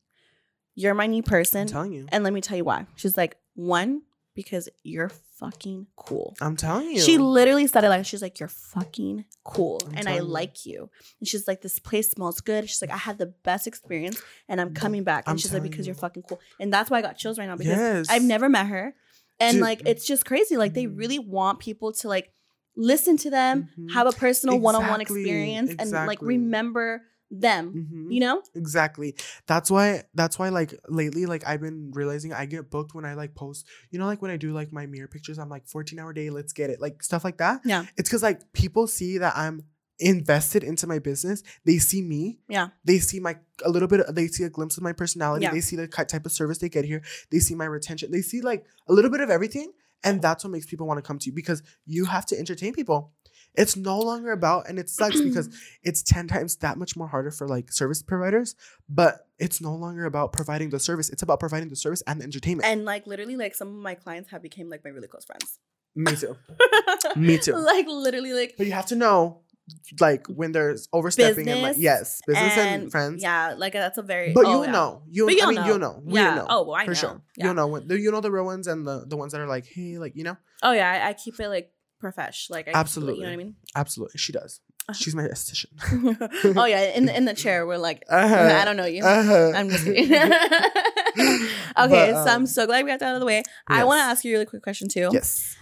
[0.80, 1.62] you're my new person.
[1.62, 2.06] I'm telling you.
[2.12, 4.02] and let me tell you why she's like one
[4.36, 5.10] because you're
[5.40, 7.00] fucking cool I'm telling you.
[7.00, 9.80] She literally said it like she's like, You're fucking cool.
[9.86, 10.22] I'm and I you.
[10.22, 10.88] like you.
[11.20, 12.68] And she's like, This place smells good.
[12.68, 15.24] She's like, I had the best experience and I'm coming back.
[15.26, 15.90] And I'm she's like, Because you.
[15.90, 16.40] you're fucking cool.
[16.60, 18.06] And that's why I got chills right now because yes.
[18.10, 18.94] I've never met her.
[19.40, 19.62] And Dude.
[19.62, 20.56] like it's just crazy.
[20.56, 20.98] Like they Mhm.
[20.98, 22.32] really want people to like
[22.76, 23.92] listen to them, Mhm.
[23.92, 27.72] have a personal one-on-one Exactly, experience, and like remember them.
[28.08, 28.14] Mhm.
[28.14, 28.42] You know?
[28.54, 29.14] Exactly.
[29.46, 33.14] That's why that's why like lately like I've been realizing I get booked when I
[33.14, 35.98] like post, you know like when I do like my mirror pictures, I'm like 14
[35.98, 36.80] hour day, let's get it.
[36.80, 37.60] Like stuff like that.
[37.64, 37.84] Yeah.
[37.96, 39.62] It's cuz like people see that I'm
[40.00, 41.42] invested into my business.
[41.64, 42.38] They see me.
[42.48, 42.68] Yeah.
[42.84, 45.44] They see my a little bit they see a glimpse of my personality.
[45.44, 45.52] Yeah.
[45.52, 47.02] They see the type of service they get here.
[47.30, 48.10] They see my retention.
[48.10, 49.72] They see like a little bit of everything
[50.04, 52.72] and that's what makes people want to come to you because you have to entertain
[52.72, 53.12] people.
[53.54, 55.48] It's no longer about and it sucks because
[55.82, 58.54] it's 10 times that much more harder for like service providers
[58.88, 62.24] but it's no longer about providing the service it's about providing the service and the
[62.24, 65.24] entertainment And like literally, like some of my clients have became like my really close
[65.24, 65.58] friends.
[65.96, 66.36] me too
[67.16, 69.40] me too like literally, like but you have to know
[70.00, 74.32] like when there's overstepping and like yes business and, friends Yeah, like that's a very.
[74.32, 74.72] but oh, you'll yeah.
[74.72, 75.66] know you But I you'll mean know.
[75.66, 76.34] you'll know Yeah.
[76.36, 76.96] know Oh, well, I for know.
[76.96, 77.44] sure Yeah.
[77.46, 79.66] you'll know when you know the real ones and the the ones that are like
[79.66, 82.48] hey like you know Oh yeah, I, I keep it like profesh.
[82.50, 83.14] Like I keep it, Absolutely.
[83.16, 83.54] you know what I mean?
[83.74, 84.94] absolutely she does Uh-huh.
[84.96, 88.58] she's my esthetician oh yeah, in the, in the chair we're like, Uh-huh.
[88.60, 89.02] I don't know you.
[89.04, 89.52] Uh-huh.
[89.54, 90.10] I'm just kidding.
[90.12, 93.42] okay, But, so I'm um, so glad we got that out of the way.
[93.66, 95.10] I want to ask you a really quick question too.
[95.12, 95.56] yes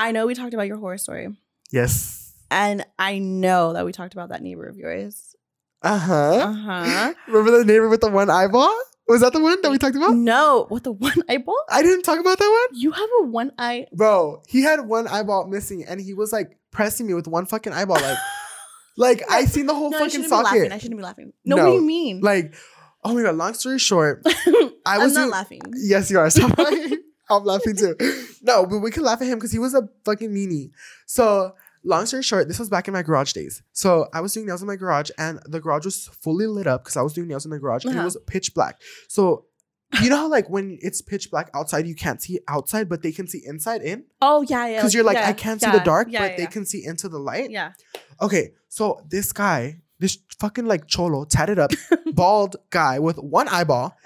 [0.00, 1.28] I know we talked about your horror story,
[1.72, 2.17] yes
[2.50, 5.34] and I know that we talked about that neighbor of yours.
[5.82, 7.14] uh-huh Uh huh.
[7.28, 8.74] remember the neighbor with the one eyeball
[9.06, 11.58] was that the one that we talked about No, what the one eyeball?
[11.70, 12.78] I didn't talk about that one.
[12.78, 13.86] You have a one eye.
[13.92, 17.72] Bro, he had one eyeball missing and he was like pressing me with one fucking
[17.72, 18.00] eyeball.
[18.00, 18.18] Like,
[18.96, 20.72] like I seen the whole No, fucking shouldn't be laughing.
[20.72, 21.32] I shouldn't be laughing.
[21.44, 22.20] No, what do you mean?
[22.20, 22.54] Like,
[23.04, 25.60] oh my god, long story short, I I'm was not laughing.
[25.76, 26.28] Yes, you are.
[26.30, 26.98] Stop laughing.
[27.30, 27.94] I'm laughing too.
[28.42, 30.70] No, but we could laugh at him because he was a fucking meanie.
[31.06, 33.62] So, long story short, this was back in my garage days.
[33.72, 36.84] So, I was doing nails in my garage, and the garage was fully lit up
[36.84, 38.04] because I was doing nails in the garage, and it Uh-huh.
[38.04, 38.80] was pitch black.
[39.08, 39.44] So,
[40.02, 43.10] you know how like when it's pitch black outside, you can't see outside, but they
[43.12, 44.76] can see inside in Oh yeah, yeah.
[44.80, 46.84] because you're like, yeah, I can't see the dark, yeah, but yeah, they can see
[46.84, 47.50] into the light.
[47.50, 47.72] Yeah.
[48.20, 51.70] Okay, so this guy, this fucking like cholo, tatted up,
[52.12, 53.96] bald guy with one eyeball.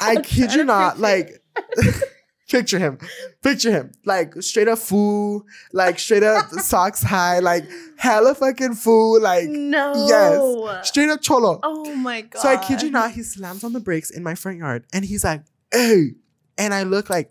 [0.00, 1.42] I kid you not, like
[2.48, 2.98] Picture him.
[3.42, 3.92] Picture him.
[4.04, 5.44] Like straight up fool.
[5.72, 7.40] Like straight up socks high.
[7.40, 7.64] Like
[7.96, 9.20] hella fucking fool.
[9.20, 9.92] Like no.
[10.06, 10.88] yes.
[10.88, 11.60] straight up cholo.
[11.62, 12.40] Oh my god.
[12.40, 15.04] So I kid you not, he slams on the brakes in my front yard and
[15.04, 15.42] he's like,
[15.72, 16.12] hey.
[16.56, 17.30] And I look like,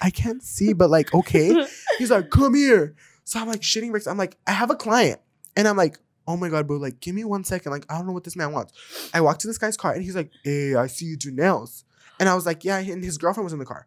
[0.00, 1.66] I can't see, but like, okay.
[1.98, 2.94] He's like, come here.
[3.24, 4.06] So I'm like shitting bricks.
[4.06, 5.20] I'm like, I have a client.
[5.56, 7.72] And I'm like, oh my God, bro, like, give me one second.
[7.72, 8.72] Like, I don't know what this man wants.
[9.12, 11.84] I walk to this guy's car and he's like, hey, I see you do nails.
[12.20, 12.78] And I was like, yeah.
[12.78, 13.86] And his girlfriend was in the car.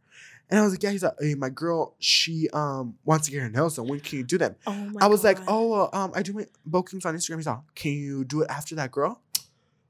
[0.52, 0.92] And I was like, yeah.
[0.92, 3.88] He's like, hey, my girl, she um wants to get her nails done.
[3.88, 4.56] When can you do them?
[4.68, 7.38] Oh my I was like, oh, uh, um, I do my bookings on Instagram.
[7.38, 9.22] He's like, can you do it after that girl?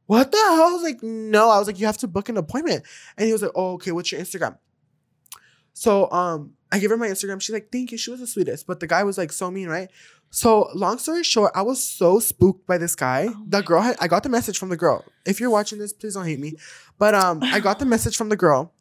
[0.05, 0.67] What the hell?
[0.67, 1.49] I was like, no.
[1.49, 2.83] I was like, you have to book an appointment.
[3.17, 4.57] And he was like, oh, okay, what's your Instagram?
[5.73, 7.41] So um, I gave her my Instagram.
[7.41, 7.97] She's like, thank you.
[7.97, 8.67] She was the sweetest.
[8.67, 9.89] But the guy was like so mean, right?
[10.29, 13.27] So long story short, I was so spooked by this guy.
[13.29, 15.03] Oh the girl had I got the message from the girl.
[15.25, 16.53] If you're watching this, please don't hate me.
[16.97, 18.73] But um, I got the message from the girl.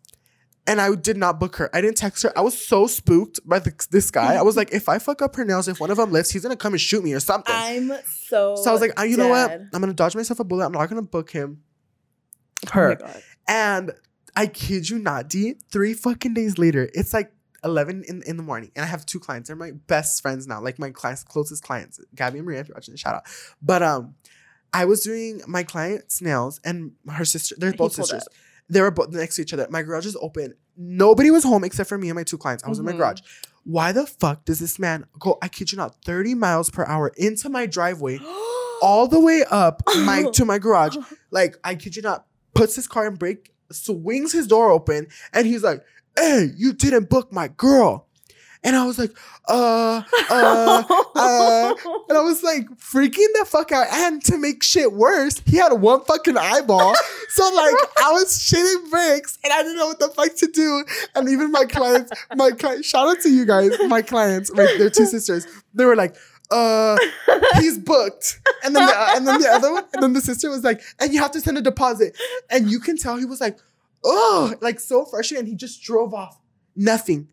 [0.71, 1.75] And I did not book her.
[1.75, 2.33] I didn't text her.
[2.39, 4.37] I was so spooked by the, this guy.
[4.37, 6.43] I was like, if I fuck up her nails, if one of them lifts, he's
[6.43, 7.55] gonna come and shoot me or something.
[7.55, 8.55] I'm so.
[8.55, 9.51] so I was like, ah, you know what?
[9.51, 10.67] I'm gonna dodge myself a bullet.
[10.67, 11.63] I'm not gonna book him.
[12.69, 12.95] Oh Her.
[12.95, 13.23] God.
[13.49, 13.93] And
[14.37, 17.33] I kid you not, D, three fucking days later, it's like
[17.65, 18.71] 11 in, in the morning.
[18.77, 19.49] And I have two clients.
[19.49, 22.01] They're my best friends now, like my class, closest clients.
[22.15, 23.25] Gabby and Maria, if you're watching, the shout out.
[23.61, 24.15] But um,
[24.73, 28.23] I was doing my client's nails and her sister, they're both sisters.
[28.23, 28.33] up.
[28.71, 29.67] They were both next to each other.
[29.71, 30.55] My garage is open.
[30.77, 32.65] Nobody was home except for me and my two clients.
[32.65, 32.99] I was in my Mhm.
[32.99, 33.21] garage.
[33.65, 37.13] Why the fuck does this man go, I kid you not, 30 miles per hour
[37.17, 38.19] into my driveway,
[38.83, 40.97] all the way up my to my garage?
[41.31, 45.47] Like, I kid you not, puts his car in brake, swings his door open, and
[45.47, 45.83] he's like,
[46.17, 48.07] Hey, you didn't book my girl.
[48.63, 49.13] And I was like,
[49.49, 50.85] uh, uh,
[51.15, 51.75] uh,
[52.09, 53.87] and I was like freaking the fuck out.
[53.91, 56.95] And to make shit worse, he had one fucking eyeball.
[57.33, 60.85] So like I was shitting bricks and I didn't know what the fuck to do.
[61.15, 64.91] And even my clients, my cli- shout out to you guys, my clients, my, they're
[64.91, 65.47] two sisters.
[65.73, 66.17] They were like,
[66.51, 66.99] uh,
[67.61, 68.41] he's booked.
[68.65, 71.15] And then the, and then the other one, and then the sister was like, and
[71.15, 72.19] you have to send a deposit.
[72.51, 73.59] And you can tell he was like,
[74.05, 75.45] oh, like so frustrated.
[75.45, 76.37] And he just drove off.
[76.75, 77.29] Nothing.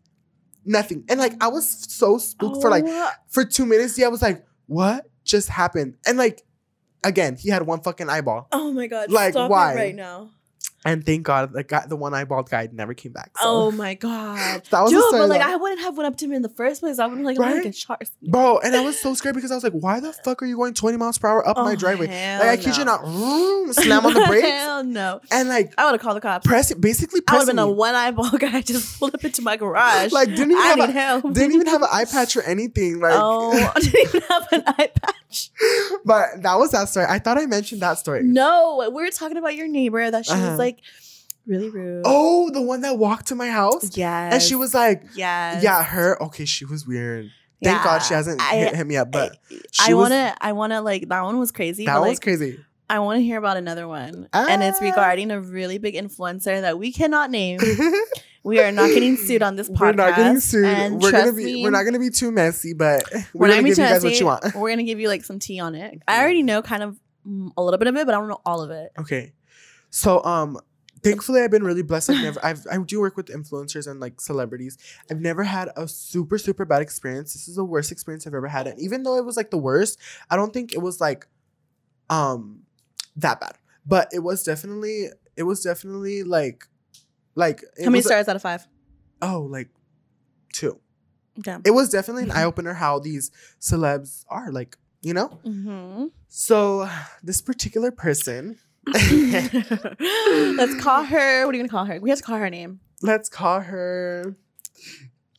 [0.68, 1.04] Nothing.
[1.08, 4.22] And like I was so spooked for like Oh, for two minutes, yeah, I was
[4.22, 5.94] like, what just happened?
[6.06, 6.42] And like,
[7.02, 8.48] again, he had one fucking eyeball.
[8.52, 9.10] oh my god!
[9.10, 9.72] Like, stop why?
[9.72, 10.30] it right now.
[10.84, 13.32] And thank God the guy, the one eyeballed guy never came back.
[13.38, 13.42] So.
[13.48, 15.02] Oh my god, That was dude!
[15.10, 16.98] But like, I wouldn't have went up to him in the first place.
[17.00, 17.62] I would have like, Right?
[17.64, 18.02] get shot.
[18.22, 20.56] Bro, and I was so scared because I was like, why the fuck are you
[20.56, 22.06] going 20 miles per hour up my Oh, driveway?
[22.06, 22.92] hell Like, I kid you no.
[22.96, 25.20] not, vroom, slam on the brakes Hell no!
[25.32, 26.46] and like I would have called the cops.
[26.46, 27.72] press it, basically I would have been a me.
[27.72, 30.12] one eyeball guy just pulled up into my garage.
[30.12, 31.34] Like, didn't even I have a, help.
[31.34, 33.00] didn't even have an eye patch or anything.
[33.00, 35.50] Like, oh, I didn't even have an eye patch.
[36.04, 37.06] but that was that story.
[37.08, 38.22] I thought I mentioned that story.
[38.22, 40.50] No, we were talking about your neighbor that she Uh-huh.
[40.50, 40.67] was like
[41.46, 42.02] really rude.
[42.04, 44.32] Oh, the one that walked to my house yes.
[44.34, 45.62] and she was like, yes.
[45.62, 46.22] yeah, her.
[46.24, 47.30] Okay, she was weird.
[47.62, 49.36] Thank God she hasn't I- hit, hit me up, but
[49.80, 51.86] I was- wanna, I wanna like that one was crazy.
[51.86, 52.58] that was like, crazy.
[52.90, 54.84] I want to hear about another one, and it's Ah.
[54.84, 57.58] regarding a really big influencer that we cannot name.
[58.44, 59.80] we are not getting sued on this podcast.
[59.80, 60.64] we're not getting sued.
[60.64, 63.62] And We're gonna be me, we're not gonna be too messy, but we're, we're gonna
[63.62, 64.54] give you guys too what you want.
[64.54, 66.00] We're gonna give you like some tea on it.
[66.08, 66.98] I already know kind of
[67.28, 68.92] mm, a little bit of it, but I don't know all of it.
[68.98, 69.32] Okay.
[69.98, 70.58] So um
[71.02, 72.10] thankfully I've been really blessed.
[72.10, 74.78] I've never I've I do work with influencers and like celebrities.
[75.10, 77.32] I've never had a super, super bad experience.
[77.32, 78.66] This is the worst experience I've ever had.
[78.66, 79.98] And even though it was like the worst,
[80.30, 81.26] I don't think it was like
[82.10, 82.62] um
[83.16, 83.56] that bad.
[83.84, 86.64] But it was definitely it was definitely like
[87.34, 88.66] like How many stars out of five?
[89.22, 89.68] Oh, like
[90.52, 90.78] two.
[91.40, 91.56] Okay.
[91.64, 93.30] It was definitely an eye opener how these
[93.60, 95.38] celebs are, like, you know?
[95.46, 96.06] Mm-hmm.
[96.28, 96.88] So
[97.22, 98.58] this particular person,
[100.56, 101.46] Let's call her.
[101.46, 102.00] What are you gonna call her?
[102.00, 102.80] We have to call her name.
[103.02, 104.36] let's call her.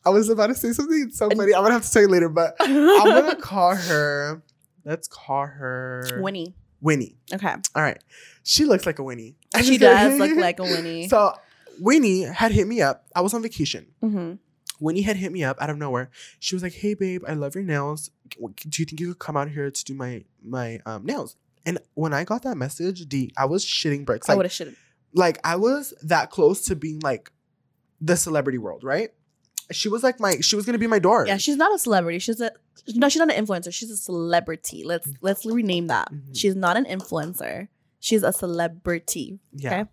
[0.04, 1.54] I was about to say something so funny.
[1.54, 4.42] I'm gonna have to tell you later, but I'm gonna call her.
[4.84, 6.54] Let's call her Winnie.
[6.80, 7.16] Winnie.
[7.32, 7.48] Okay.
[7.74, 8.02] All right.
[8.42, 9.36] She looks like a Winnie.
[9.62, 11.08] She does look like a Winnie.
[11.08, 11.34] So
[11.80, 13.04] Winnie had hit me up.
[13.14, 13.86] I was on vacation.
[14.00, 14.34] hmm
[14.82, 16.10] Winnie had hit me up out of nowhere.
[16.38, 18.10] She was like, "Hey, babe, I love your nails.
[18.30, 21.36] Do you think you could come out here to do my my um, nails?"
[21.66, 24.28] And when I got that message, D, I was shitting bricks.
[24.28, 24.76] I Like, would have should.
[25.14, 27.30] like I was that close to being like
[28.00, 29.10] the celebrity world, right?
[29.72, 31.26] She was like my, she was gonna be my door.
[31.26, 32.18] Yeah, she's not a celebrity.
[32.18, 32.50] She's a
[32.88, 33.08] no.
[33.08, 33.72] She's not an influencer.
[33.72, 34.82] She's a celebrity.
[34.84, 36.10] Let's let's rename that.
[36.12, 36.36] Mhm.
[36.36, 37.68] She's not an influencer.
[38.00, 39.38] She's a celebrity.
[39.52, 39.80] yeah.
[39.82, 39.90] Okay.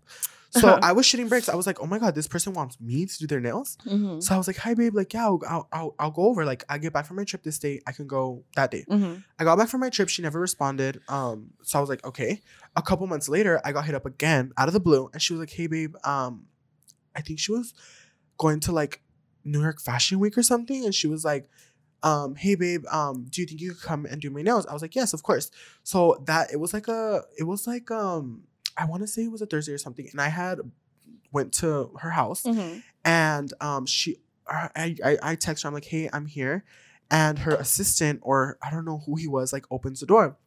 [0.59, 0.79] So Uh-huh.
[0.83, 1.49] I was shitting bricks.
[1.49, 3.77] I was like, oh my god, this person wants me to do their nails.
[3.85, 4.19] Mm-hmm.
[4.19, 4.95] So I was like, hi, babe.
[4.95, 6.45] Like, yeah, I'll, I'll, I'll, I'll go over.
[6.45, 7.81] Like, I get back from my trip this day.
[7.87, 8.85] I can go that day.
[8.89, 9.19] Mm-hmm.
[9.39, 10.09] I got back from my trip.
[10.09, 11.01] She never responded.
[11.07, 12.41] Um, so I was like, okay.
[12.75, 15.33] A couple months later, I got hit up again out of the blue, and she
[15.33, 15.95] was like, hey, babe.
[16.03, 16.45] Um,
[17.15, 17.73] I think she was
[18.37, 19.01] going to like
[19.43, 21.49] New York Fashion Week or something, and she was like,
[22.03, 24.73] um, "Hey babe, um, do you think you could come and do my nails?" I
[24.73, 25.49] was like, "Yes, of course."
[25.83, 28.43] So that it was like a, it was like um,
[28.77, 30.59] I want to say it was a Thursday or something, and I had
[31.31, 32.83] went to her house, Mhm.
[33.03, 34.17] and um, she,
[34.47, 36.63] I, I, I text her, I'm like, "Hey, I'm here,"
[37.11, 40.37] and her assistant or I don't know who he was, like opens the door.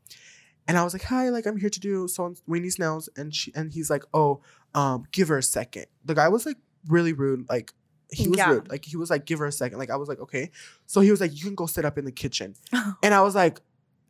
[0.69, 3.53] And I was like, "Hi, like I'm here to do so Winnie's nails," and she
[3.55, 4.41] and he's like, "Oh,
[4.75, 5.87] um, give her a second.
[6.05, 6.59] The guy was like
[6.89, 7.73] really rude, like
[8.13, 8.51] he was Yeah.
[8.51, 9.79] rude, like he was like, "Give her a second.
[9.79, 10.51] Like I was like, "Okay,"
[10.87, 12.55] so he was like, "You can go sit up in the kitchen,"
[13.03, 13.61] and I was like,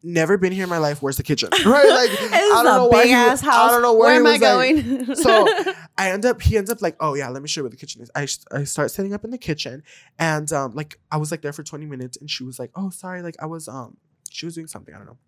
[0.02, 1.02] "Never been here in my life.
[1.02, 1.88] Where's the kitchen?" Right?
[1.88, 3.14] Like I don't know big he.
[3.14, 3.36] I
[3.70, 5.14] don't know where, Where he am I was, like- going?
[5.66, 7.70] so I end up, he ends up like, oh yeah, let me show you where
[7.70, 8.10] the kitchen is.
[8.14, 9.82] I, I start setting up in the kitchen,
[10.18, 12.90] and um, like I was like there for twenty minutes, and she was like, oh
[12.90, 13.96] sorry, like I was um,
[14.30, 15.18] she was doing something, I don't know.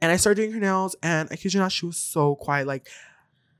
[0.00, 2.66] And I started doing her nails, and I kid you not, she was so quiet.
[2.66, 2.86] Like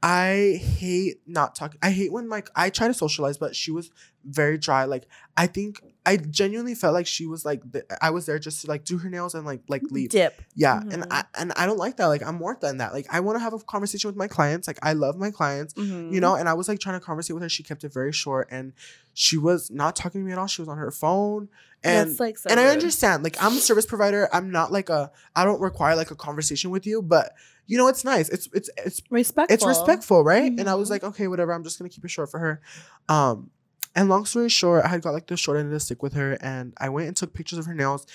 [0.07, 1.79] I hate not talking.
[1.83, 3.91] I hate when like I try to socialize, but she was
[4.23, 4.85] very dry.
[4.85, 8.61] Like I think I genuinely felt like she was like the, I was there just
[8.61, 10.11] to like do her nails and like like leave.
[10.11, 10.43] dip.
[10.55, 11.07] Yeah, and Mhm.
[11.11, 12.07] I and I don't like that.
[12.09, 12.93] Like I'm more than that.
[12.93, 14.67] Like I want to have a conversation with my clients.
[14.69, 16.13] Like I love my clients, Mhm.
[16.13, 16.35] you know.
[16.35, 17.49] And I was like trying to conversate with her.
[17.49, 18.75] She kept it very short, and
[19.15, 20.47] she was not talking to me at all.
[20.49, 21.49] She was on her phone,
[21.83, 23.25] and That's like so and I understand.
[23.25, 24.29] Like I'm a service provider.
[24.35, 25.11] I'm not like a.
[25.35, 27.33] I don't require like a conversation with you, but
[27.67, 28.29] you know it's nice.
[28.29, 29.55] It's it's it's respectful.
[29.55, 30.53] it's respectful, right?
[30.59, 30.93] And I was Mhm.
[30.93, 31.53] like, okay, whatever.
[31.53, 32.61] I'm just gonna keep it short for her.
[33.09, 33.51] Um,
[33.95, 36.15] and long story short, I had got like the short end of the stick with
[36.15, 38.07] her, and I went and took pictures of her nails,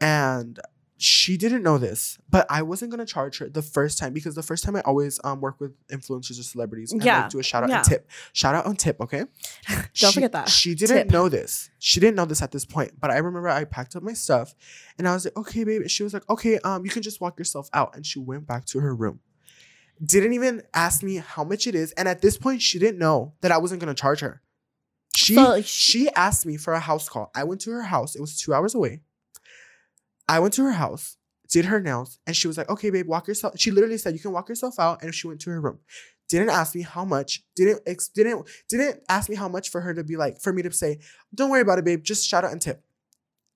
[0.00, 0.58] and
[0.98, 4.42] she didn't know this, but I wasn't gonna charge her the first time because the
[4.42, 7.42] first time I always um work with influencers or celebrities and Yeah, like do a
[7.42, 7.76] shout out yeah.
[7.78, 8.10] and tip.
[8.32, 9.24] Shout out on tip, okay?
[9.68, 10.48] Don't She- forget that.
[10.48, 11.10] She didn't Tip.
[11.10, 11.68] know this.
[11.78, 12.92] She didn't know this at this point.
[12.98, 14.54] But I remember I packed up my stuff
[14.98, 15.82] and I was like, okay, babe.
[15.82, 17.94] And she was like, okay, um, you can just walk yourself out.
[17.94, 19.20] And she went back to her room.
[20.04, 21.92] Didn't even ask me how much it is.
[21.92, 24.42] And at this point, she didn't know that I wasn't gonna charge her.
[25.14, 27.30] She So, like, she- she asked me for a house call.
[27.34, 28.14] I went to her house.
[28.14, 29.00] It was two hours away.
[30.28, 31.16] I went to her house,
[31.50, 33.54] did her nails, and she was like, okay, babe, walk yourself.
[33.58, 35.02] She literally said, you can walk yourself out.
[35.02, 35.78] And she went to her room.
[36.28, 37.44] Didn't ask me how much.
[37.54, 40.62] Didn't ex- didn't didn't ask me how much for her to be like for me
[40.62, 40.98] to say,
[41.34, 42.02] don't worry about it, babe.
[42.02, 42.82] Just shout out and tip.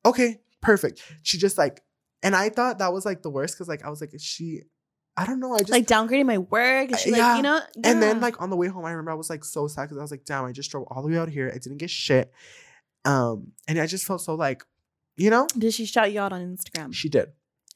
[0.07, 1.03] Okay, perfect.
[1.25, 1.83] She just like,
[2.23, 4.62] and I thought that was like the worst because like I was like, is she,
[5.16, 5.53] I don't know.
[5.53, 6.93] I just like downgrading my work.
[6.93, 7.37] Is she Uh, like, yeah.
[7.39, 7.61] you know?
[7.83, 9.99] and then like on the way home, I remember I was like so sad because
[9.99, 11.51] I was like, damn, I just drove all the way out here.
[11.53, 12.33] I didn't get shit.
[13.05, 14.62] Um, and I just felt so like,
[15.17, 16.95] you know, did she shout you out on Instagram?
[16.95, 17.31] she did.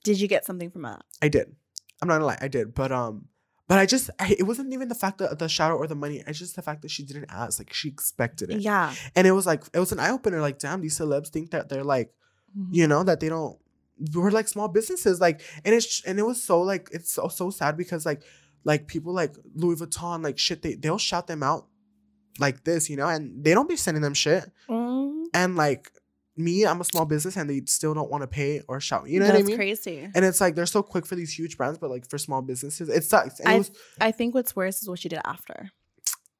[0.05, 1.03] Did you get something from that?
[1.22, 1.55] I did.
[2.03, 2.74] I'm not gonna lie, I did.
[2.74, 3.26] But um,
[3.68, 5.95] but I just I, it wasn't even the fact that the shout out or the
[5.95, 6.22] money.
[6.26, 7.59] It's just the fact that she didn't ask.
[7.59, 8.61] Like she expected it.
[8.61, 8.95] Yeah.
[9.16, 10.41] And it was like it was an eye opener.
[10.41, 12.12] Like, damn, these celebs think that they're like,
[12.70, 13.59] you know, that they don't.
[14.12, 17.49] We're like small businesses, like, and it's and it was so like it's so so
[17.51, 18.22] sad because like
[18.64, 21.66] like people like Louis Vuitton, like shit, they they'll shout them out
[22.41, 24.45] like this, you know, and they don't be sending them shit.
[24.68, 25.93] Mm, And like
[26.37, 29.09] me, I'm a small business, and they still don't want to pay or shout.
[29.09, 29.57] You know that's what I mean?
[29.57, 30.09] crazy.
[30.14, 32.89] And it's like they're so quick for these huge brands, but like for small businesses,
[32.89, 33.39] it sucks.
[33.41, 33.70] And it I- was
[34.01, 35.70] I think what's worse is what she did after.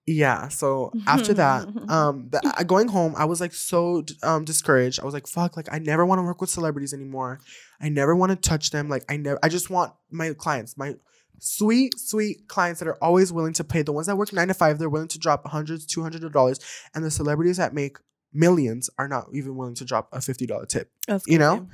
[0.07, 0.49] yeah.
[0.49, 5.01] So after that, um, the, I- going home, I was like so um discouraged.
[5.01, 7.41] I was like, fuck, like I never want to work with celebrities anymore.
[7.81, 8.89] I never want to touch them.
[8.89, 9.39] Like I never.
[9.43, 10.95] I just want my clients, my
[11.41, 13.83] sweet, sweet clients that are always willing to pay.
[13.83, 16.61] The ones that work nine to five, they're willing to drop hundreds, two hundred dollars,
[16.95, 17.97] and the celebrities that make
[18.35, 20.91] millions are not even willing to drop a fifty dollar tip.
[21.07, 21.68] That's you know?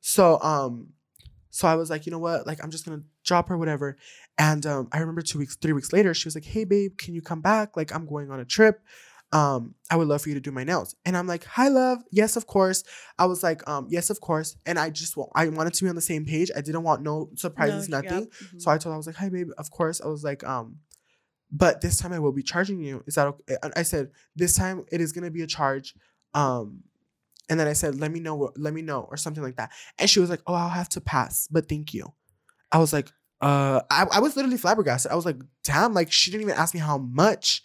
[0.00, 0.88] So um
[1.50, 2.46] so I was like, you know what?
[2.46, 3.96] Like I'm just gonna drop her, whatever.
[4.38, 7.14] And um I remember two weeks, three weeks later, she was like, Hey babe, can
[7.14, 7.76] you come back?
[7.76, 8.80] Like I'm going on a trip.
[9.34, 10.94] Um, I would love for you to do my nails.
[11.06, 12.00] And I'm like, hi love.
[12.10, 12.84] Yes, of course.
[13.18, 14.56] I was like, um, yes, of course.
[14.66, 16.50] And I just I wanted to be on the same page.
[16.54, 18.24] I didn't want no surprises, No, nothing.
[18.24, 18.60] yep, mhm.
[18.60, 20.02] So I told her, I was like, hi babe, of course.
[20.02, 20.76] I was like, um,
[21.52, 23.04] but this time I will be charging you.
[23.06, 23.56] Is that okay?
[23.76, 25.94] I said, this time it is gonna be a charge.
[26.34, 26.82] Um,
[27.50, 29.70] and then I said, let me know, let me know, or something like that.
[29.98, 32.12] And she was like, oh, I'll have to pass, but thank you.
[32.70, 33.10] I was like,
[33.42, 35.12] uh, I, I was literally flabbergasted.
[35.12, 37.62] I was like, damn, like she didn't even ask me how much.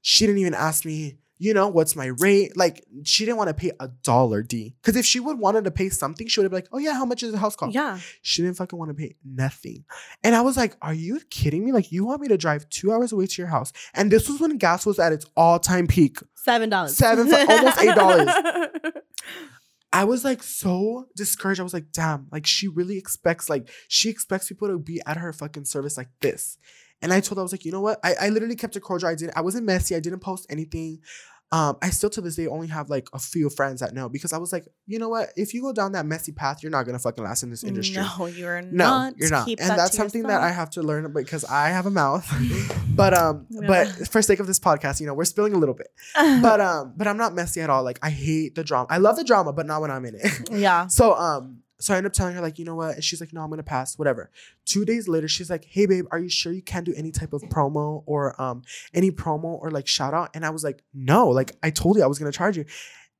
[0.00, 2.54] She didn't even ask me, you know, what's my rate?
[2.54, 4.76] Like she didn't want to pay a dollar D.
[4.80, 6.92] Because if she would wanted to pay something, she would have been like, oh yeah,
[6.92, 7.70] how much is the house call?
[7.70, 7.98] yeah.
[8.20, 9.86] She didn't fucking want to pay nothing.
[10.22, 11.72] And I was like, are you kidding me?
[11.72, 13.72] Like, you want me to drive two hours away to your house?
[13.94, 16.18] And this was when gas was at its all time peak.
[16.34, 16.94] Seven dollars.
[16.94, 18.92] Seven almost $8.
[19.94, 21.58] I was like so discouraged.
[21.58, 25.16] I was like, damn, like she really expects, like, she expects people to be at
[25.16, 26.58] her fucking service like this.
[27.02, 27.98] And I told her, I was like, you know what?
[28.04, 29.08] I, I literally kept it cordial.
[29.10, 29.96] I didn't, I wasn't messy.
[29.96, 31.00] I didn't post anything.
[31.52, 34.32] um, I still to this day only have like a few friends that know because
[34.32, 35.30] I was like, you know what?
[35.34, 37.96] If you go down that messy path, you're not gonna fucking last in this industry.
[37.96, 39.14] No, you're No, not.
[39.16, 39.46] you're not.
[39.46, 42.24] Keep and that that's something that I have to learn because I have a mouth.
[42.94, 43.66] but um, Yeah.
[43.66, 45.88] but for sake of this podcast, you know, we're spilling a little bit.
[46.42, 47.82] But um, but I'm not messy at all.
[47.82, 48.86] Like I hate the drama.
[48.90, 50.50] I love the drama, but not when I'm in it.
[50.52, 50.86] yeah.
[50.98, 52.94] so um, so I end up telling her like, you know what?
[52.96, 53.98] And she's like, no, I'm gonna pass.
[53.98, 54.30] Whatever.
[54.64, 57.32] Two days later, she's like, hey babe, are you sure you can't do any type
[57.32, 58.62] of promo or um
[58.94, 60.30] any promo or like shout out?
[60.34, 61.28] And I was like, no.
[61.28, 62.66] Like I told you I was gonna charge you.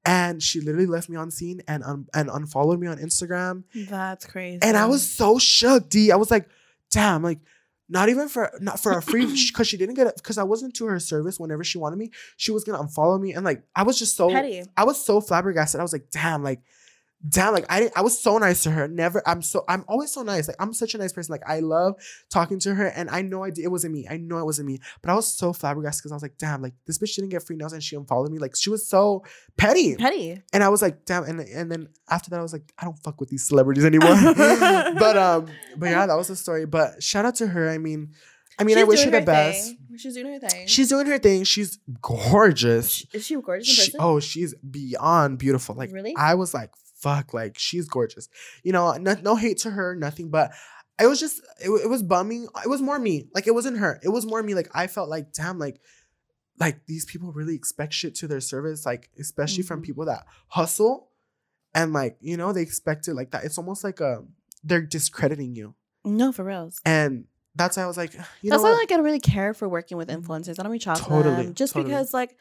[0.05, 3.65] And she literally left me on seen and un- and unfollowed me on Instagram.
[3.75, 4.61] That's crazy.
[4.63, 6.11] And I was so shook, D.
[6.13, 6.49] I was like,
[6.91, 7.39] damn, like
[7.89, 10.75] not even for not for a free because she didn't get it because I wasn't
[10.77, 12.11] to her service whenever she wanted me.
[12.37, 14.63] She was gonna unfollow me and like I was just so petty.
[14.77, 15.81] I was so flabbergasted.
[15.81, 16.61] I was like, damn, like,
[17.29, 18.89] damn, like I I was so nice to her.
[18.89, 20.49] Never, I'm so I'm always so nice.
[20.49, 21.33] Like I'm such a nice person.
[21.33, 21.95] Like I love
[22.31, 24.07] talking to her, and I know I did, it wasn't me.
[24.09, 26.63] I know it wasn't me, but I was so flabbergasted because I was like, damn,
[26.63, 28.39] like this bitch didn't get free nails and she unfollowed me.
[28.39, 29.25] Like she was so
[29.57, 30.43] petty, Petty.
[30.53, 31.25] and I was like, damn.
[31.25, 34.15] And and then after that, I was like, I don't fuck with these celebrities anymore.
[34.35, 35.47] but um,
[35.77, 36.67] but yeah, that was the story.
[36.67, 37.69] But shout out to her.
[37.69, 38.13] I mean,
[38.59, 39.69] I mean, I wish her the best.
[39.69, 39.77] thing.
[39.97, 40.67] She's doing her thing.
[40.67, 41.45] She's doing her thing.
[41.45, 43.05] She's gorgeous.
[43.13, 45.75] Is she gorgeous in She- oh, she's beyond beautiful.
[45.75, 46.15] Like Really?
[46.17, 46.71] I was like,
[47.01, 48.29] fuck, like she's gorgeous.
[48.63, 50.53] You know, no, no hate to her, nothing, but
[51.01, 52.47] it was just it, it was bumming.
[52.65, 53.29] It was more me.
[53.35, 53.99] Like it wasn't her.
[54.03, 54.55] It was more me.
[54.55, 55.81] Like I felt like, damn, like
[56.59, 59.85] like these people really expect shit to their service, like especially from Mhm.
[59.85, 61.09] people that hustle
[61.75, 63.45] and like, you know, they expect it like that.
[63.45, 64.25] It's almost like a
[64.63, 65.75] they're discrediting you.
[66.05, 66.81] no, for reals.
[66.85, 67.25] And
[67.55, 68.27] that's why I was like, you know.
[68.51, 70.59] That's know why like, I don't really care for working with influencers.
[70.61, 71.91] I don't reach out to them just totally.
[71.93, 72.37] because like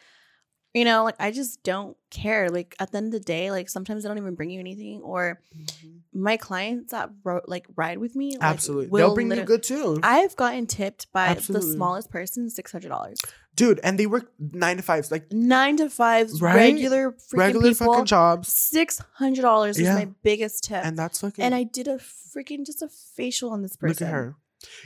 [0.74, 2.50] you know like I just don't care.
[2.50, 5.02] Like at the end of the day, like sometimes they don't even bring you anything.
[5.02, 6.00] Or Mhm.
[6.14, 9.00] my clients that ro- like ride with me, like, Absolutely.
[9.00, 10.00] They'll bring you good too.
[10.04, 11.68] I've gotten tipped by Absolutely.
[11.70, 13.18] the smallest person six hundred dollars.
[13.56, 15.12] Dude, and they work nine to fives.
[15.12, 16.56] Like Nine to fives, Right?
[16.56, 17.88] regular freaking regular people.
[17.94, 18.54] fucking jobs.
[18.54, 19.96] Six hundred dollars was Yeah.
[19.96, 23.50] my biggest tip, And and, that's fucking and I did a freaking just a facial
[23.52, 24.06] on this person.
[24.06, 24.36] look at her.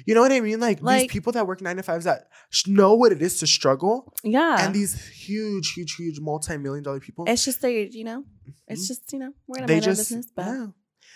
[0.06, 0.60] You know what I mean?
[0.60, 3.48] Like, these people that work nine to fives that sh- know what it is to
[3.48, 7.26] struggle, Yeah, and these huge, huge, huge multi-million dollar people.
[7.28, 8.24] it's just they, you know,
[8.68, 8.88] it's Mhm.
[8.88, 10.68] just you know we're gonna they our just business, but yeah.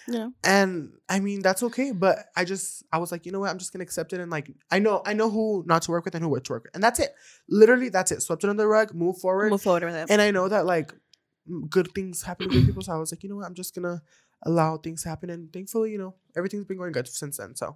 [0.08, 3.40] you know, And I mean that's okay, but I just I was like, you know
[3.42, 3.50] what?
[3.52, 6.06] I'm just gonna accept it and like I know I know who not to work
[6.06, 7.14] with and who to work with, and that's it.
[7.48, 8.22] Literally, that's it.
[8.22, 10.10] Swept it under the rug, move forward, move forward with it.
[10.10, 10.94] and I know that like
[11.70, 12.82] good things happen to good people.
[12.82, 13.46] So I was like, you know what?
[13.46, 14.02] I'm just gonna
[14.44, 17.56] allow things to happen, and thankfully, you know, everything's been going good since then.
[17.56, 17.76] So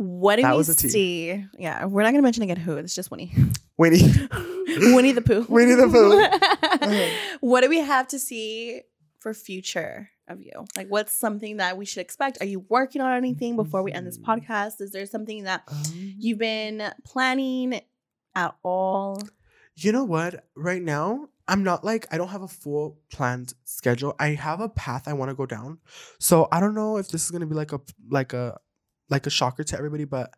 [0.00, 1.44] what do that we see?
[1.58, 2.76] Yeah, we're not gonna mention again who.
[2.78, 3.32] It's just Winnie.
[3.76, 4.00] Winnie,
[4.94, 5.44] Winnie the Pooh.
[5.48, 7.06] Winnie the Pooh.
[7.46, 8.80] what do we have to see
[9.18, 10.52] for future of you?
[10.76, 12.38] Like, what's something that we should expect?
[12.40, 14.24] Are you working on anything before we end this Mm.
[14.24, 14.80] podcast?
[14.80, 15.82] Is there something that Um,
[16.18, 17.80] you've been planning
[18.34, 19.22] at all?
[19.76, 20.46] You know what?
[20.56, 24.14] Right now, I'm not like I don't have a full planned schedule.
[24.18, 25.78] I have a path I want to go down.
[26.18, 27.80] So I don't know if this is gonna be like a
[28.10, 28.58] like a
[29.10, 30.32] like a shocker to everybody, but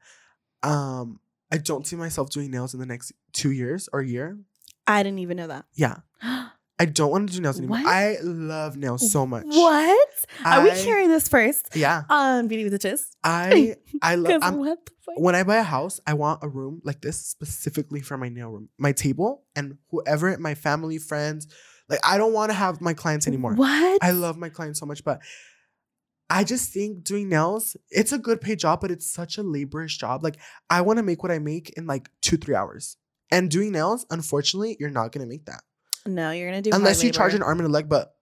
[0.62, 1.20] um
[1.51, 4.39] I don't see myself doing nails in the next two years or a year.
[4.87, 5.66] I didn't even know that.
[5.75, 5.97] Yeah.
[6.79, 7.79] I don't want to do nails anymore.
[7.79, 7.87] What?
[7.87, 9.45] I love nails so much.
[9.47, 10.09] What?
[10.45, 12.03] Are we I- hearing this first Yeah.
[12.09, 13.14] on Beauty with the Twist?
[13.23, 15.14] I I love what the fuck?
[15.20, 18.49] when I buy a house, I want a room like this specifically for my nail
[18.51, 21.47] room, my table, and whoever my family, friends.
[21.89, 23.55] Like I don't want to have my clients anymore.
[23.55, 24.03] What?
[24.03, 25.20] I love my clients so much, but
[26.33, 29.97] I just think doing nails, it's a good paid job, but it's such a laborious
[29.97, 30.22] job.
[30.24, 30.37] Like
[30.70, 32.97] I want to make what I make in like two, three hours.
[33.30, 35.62] And doing nails, unfortunately, you're not gonna make that
[36.07, 37.89] No, you're gonna do unless you charge an arm and a leg.
[37.89, 38.14] But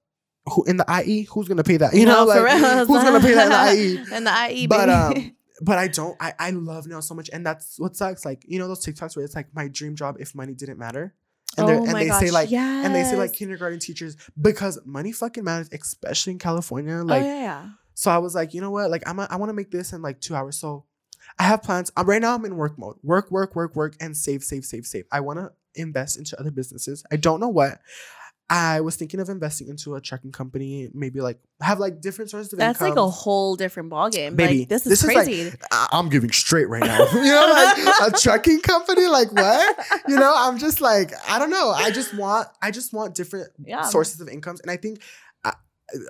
[0.47, 1.95] who in the IE, who's gonna pay that?
[1.95, 2.87] You know, No, for like real.
[2.87, 3.97] who's gonna pay that in the IE?
[4.17, 5.27] In the IE, But baby.
[5.27, 6.17] um, but I don't.
[6.21, 8.25] I I love nails so much, and that's what sucks.
[8.25, 11.15] Like you know those TikToks where it's like my dream job if money didn't matter,
[11.59, 12.87] and they oh and they gosh, say like yes.
[12.87, 16.97] and they say like kindergarten teachers because money fucking matters, especially in California.
[17.05, 17.69] Like oh, yeah, yeah.
[18.01, 18.91] So, I was like, you know what?
[18.91, 20.57] Like I'm a, I want to make this in like two hours.
[20.57, 20.87] So
[21.39, 21.93] I have plans.
[21.99, 22.97] Um, right now I'm in work mode.
[23.03, 25.05] Work, work, work, work, and save, save, save, save.
[25.13, 27.05] I want to invest into other businesses.
[27.13, 27.79] I don't know what.
[28.49, 32.55] I was thinking of investing into a trucking company, maybe like have like different sources
[32.55, 32.97] of That's income.
[32.97, 34.35] like a whole different ballgame.
[34.35, 35.53] Baby, like this is this is like- crazy.
[35.71, 37.07] I'm giving straight right now.
[37.13, 39.77] you know, like a trucking company, like what?
[40.09, 41.69] You know, I'm just like, I don't know.
[41.71, 43.83] I just want, I just want different yeah.
[43.83, 45.03] sources of incomes, and I think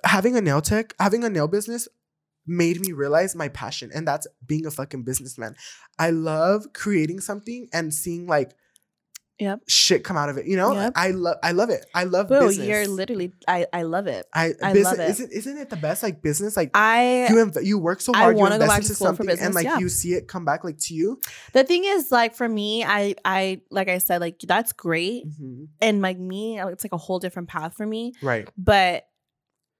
[0.05, 1.89] having a nail tech, having a nail business,
[2.47, 5.55] made me realize my passion, and that's being a fucking businessman.
[5.99, 8.53] I love creating something and seeing like
[9.39, 9.61] Yep.
[9.69, 10.45] shit come out of it.
[10.47, 10.93] You know, Yep.
[10.97, 11.87] I love I love it.
[11.95, 12.67] I love Boo, business.
[12.67, 13.33] you're literally.
[13.49, 14.27] I I love it.
[14.35, 15.11] I, I business, love it.
[15.13, 16.03] Isn't, isn't it the best?
[16.03, 18.81] Like business, like I you inv- you work so I hard, you wanna go back
[18.81, 19.79] to into school for something, business, and like yeah.
[19.79, 21.19] you see it come back like to you.
[21.55, 25.69] the thing is like for me, I I like I said like that's great, Mhm.
[25.81, 28.13] and like me, it's like a whole different path for me.
[28.21, 28.47] Right.
[28.59, 29.05] But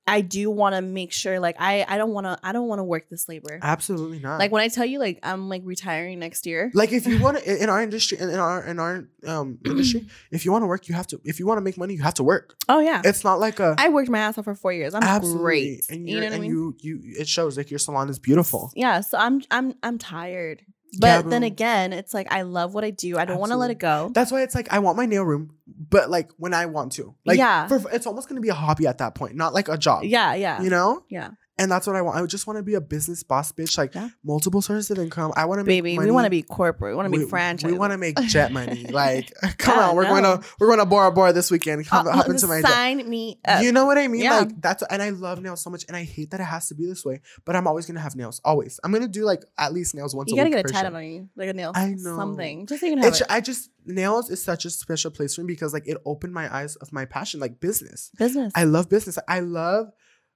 [0.07, 2.81] I do want to make sure like I I don't want to I don't want
[2.81, 3.59] to work this labor.
[3.63, 4.39] Absolutely not.
[4.39, 6.71] Like when I tell you like I'm like retiring next year.
[6.75, 10.45] like if you want to in our industry in our in our um industry if
[10.45, 12.15] you want to work you have to if you want to make money you have
[12.15, 13.03] to work Oh yeah.
[13.05, 14.95] it's not like a I worked my ass off for four years.
[14.95, 15.85] I'm absolutely great.
[15.91, 16.51] and you know what I mean?
[16.51, 19.01] you you it shows like your salon is beautiful yeah.
[19.03, 20.63] So I'm I'm I'm tired.
[20.99, 23.17] But Yeah, then again, it's like I love what I do.
[23.19, 24.11] I don't want to let it go.
[24.13, 25.53] that's why it's like i want my nail room
[25.89, 27.69] but like when i want to like Yeah.
[27.69, 30.35] for, it's almost gonna be a hobby at that point not like a job Yeah,
[30.35, 30.61] yeah.
[30.63, 31.31] you know Yeah.
[31.61, 33.95] And that's what i want i just want to be a business boss bitch like
[33.95, 34.09] Yeah.
[34.25, 36.07] multiple sources of income i want to Baby, money.
[36.09, 36.93] we want to be corporate.
[36.93, 37.71] We want to be franchise.
[37.71, 40.87] we want to make jet money like come on we're going to we're going to
[40.87, 42.69] bora bora this weekend come Uh, hop into my jet.
[42.71, 43.63] sign me up.
[43.63, 44.23] You know what I mean?
[44.23, 44.39] Yeah.
[44.41, 46.75] Like that's and I love nails so much, and I hate that it has to
[46.75, 47.21] be this way.
[47.45, 48.41] But I'm always gonna have nails.
[48.45, 48.81] Always.
[48.83, 50.39] I'm gonna do like at least nails once a week.
[50.39, 50.97] you gotta get a for tat sure.
[50.97, 51.73] on you, like a nail.
[51.75, 52.17] I know.
[52.17, 52.67] something.
[52.67, 53.27] Just so you can have It's it.
[53.31, 56.53] I just nails is such a special place for me because like it opened my
[56.55, 58.11] eyes of my passion, like business.
[58.19, 58.53] business.
[58.57, 59.19] I love business.
[59.29, 59.91] I love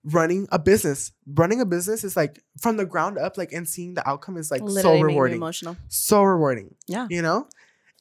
[0.04, 1.12] running a business.
[1.26, 4.50] Running a business is like from the ground up, like and seeing the outcome is
[4.50, 5.36] like Literally so rewarding.
[5.36, 5.76] emotional.
[5.88, 6.74] So rewarding.
[6.86, 7.06] Yeah.
[7.10, 7.48] You know?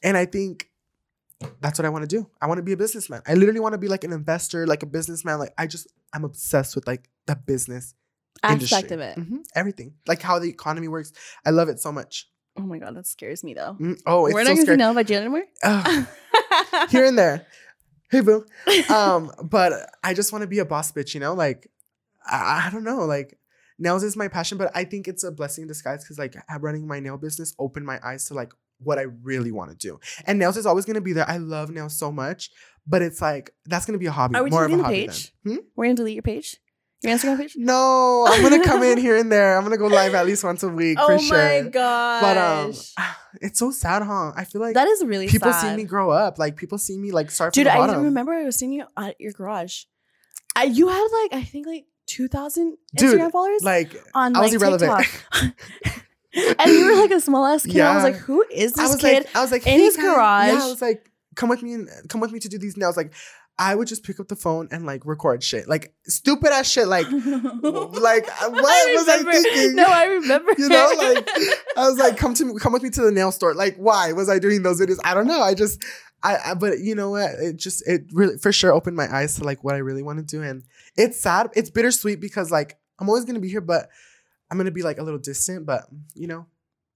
[0.02, 0.68] And I think
[1.60, 2.28] that's what I want to do.
[2.40, 3.22] I want to be a businessman.
[3.26, 5.38] I literally want to be like an investor, like a businessman.
[5.38, 7.94] Like I just I'm obsessed with like the business
[8.42, 8.94] Aspect industry.
[8.94, 9.16] of it.
[9.18, 9.38] Mhm.
[9.54, 9.94] Everything.
[10.06, 11.12] Like how the economy works.
[11.44, 12.28] I love it so much.
[12.56, 13.76] Oh my god, that scares me though.
[13.80, 14.76] Mm, Oh, it's We're so not gonna scary.
[14.76, 15.44] nail by Jalen anymore.
[15.62, 16.06] Ugh,
[16.90, 17.46] here and there.
[18.10, 18.44] Hey boo.
[18.90, 19.72] Um, but
[20.04, 21.34] I just want to be a boss bitch, you know?
[21.34, 21.68] Like
[22.26, 23.38] I, I don't know, like
[23.78, 26.86] nails is my passion, but I think it's a blessing in disguise because like running
[26.86, 30.00] my nail business opened my eyes to like what I really want to do.
[30.26, 31.28] And nails is always gonna be there.
[31.28, 32.50] I love nails so much,
[32.86, 34.36] but it's like that's gonna be a hobby.
[34.36, 35.32] Are we more of a hobby page?
[35.44, 35.56] Hmm?
[35.76, 36.56] We're gonna delete your page.
[37.02, 37.54] Your Instagram page.
[37.56, 39.56] No, I'm gonna come in here and there.
[39.56, 41.70] I'm gonna go live at least once a week oh for my sure.
[41.70, 42.22] gosh.
[42.22, 42.72] But um,
[43.42, 44.32] it's so sad, huh?
[44.34, 45.70] I feel like that is really people sad.
[45.70, 46.38] see me grow up.
[46.38, 48.86] Like people see me like start Dude, from the I remember I was seeing you
[48.96, 49.84] at your garage.
[50.56, 51.84] I you had like I think like
[52.14, 55.06] two thousand Dude, Instagram followers Like on I was like irrelevant.
[56.58, 57.80] And you were like a small ass kid.
[57.80, 59.24] I was like, who is I this was kid?
[59.24, 60.48] like, I was like in "Hey, his garage.
[60.52, 62.96] Yeah, I was like, come with me and come with me to do these nails.
[62.96, 63.12] Like,
[63.56, 66.88] I would just pick up the phone and like record shit, like stupid ass shit.
[66.88, 69.76] Like, like what was I thinking?
[69.76, 70.52] No, I remember.
[70.58, 71.28] You know, like
[71.76, 73.54] I was like, come to come with me to the nail store.
[73.54, 74.98] Like, why was I doing those videos?
[75.04, 75.40] I don't know.
[75.40, 75.80] I just,
[76.24, 77.30] I, I but you know what?
[77.40, 80.18] It just, it really for sure opened my eyes to like what I really want
[80.18, 80.64] to do, and
[80.96, 81.50] it's sad.
[81.54, 83.90] It's bittersweet because like I'm always gonna be here, but
[84.50, 85.66] I'm gonna be like a little distant.
[85.66, 86.46] But you know,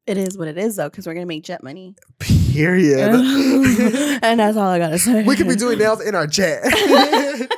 [0.07, 1.95] it is what it is though, because we're gonna make jet money.
[2.19, 3.11] period.
[4.23, 5.23] and that's all I gotta say.
[5.23, 6.65] we could be doing nails in our jet.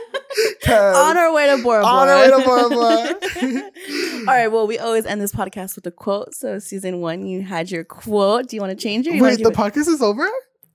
[0.69, 1.87] on our way to Bora Bora.
[1.87, 3.71] On our way to Bora Bora.
[4.21, 4.49] All right.
[4.49, 6.35] Well, we always end this podcast with a quote.
[6.35, 8.49] So, season one, you had your quote.
[8.49, 9.15] Do you want to change it?
[9.15, 10.29] you Wait, the podcast is over?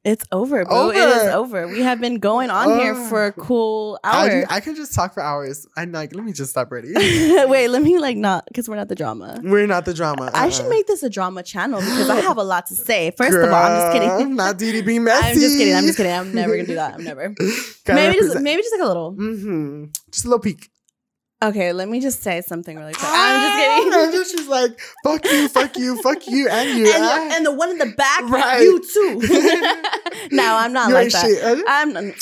[0.05, 0.91] It's over, bro.
[0.91, 1.61] It is Over.
[1.61, 1.67] over.
[1.67, 4.45] We have been going on here for a cool hour.
[4.51, 5.65] I can just talk for hours.
[5.75, 6.93] I'm like, let me just stop ready.
[6.95, 9.41] Wait, let me like not because we're not the drama.
[9.43, 10.29] We're not the drama.
[10.31, 10.69] I should uh-uh.
[10.69, 13.13] make this a drama channel because I have a lot to say.
[13.17, 14.35] First of all, I'm just Girl, kidding.
[14.35, 15.27] Not being messy.
[15.27, 15.73] I'm just kidding.
[15.73, 16.11] I'm just kidding.
[16.11, 16.93] I'm never gonna do that.
[16.93, 17.29] I'm never.
[17.87, 19.13] maybe just maybe just like a little.
[19.13, 19.85] Mm-hmm.
[20.11, 20.69] Just a little peek.
[21.49, 23.05] Okay, let me just say something really quick.
[23.11, 23.93] I'm just kidding.
[23.93, 27.27] Ah, and then she's like, "Fuck you, fuck you, fuck you, and you." and, ah.
[27.29, 28.61] the, and the one in the back, Right.
[28.61, 29.19] you too.
[30.31, 31.25] no, I'm not You like ain't that.
[31.25, 31.63] shit.
[31.67, 32.13] I'm.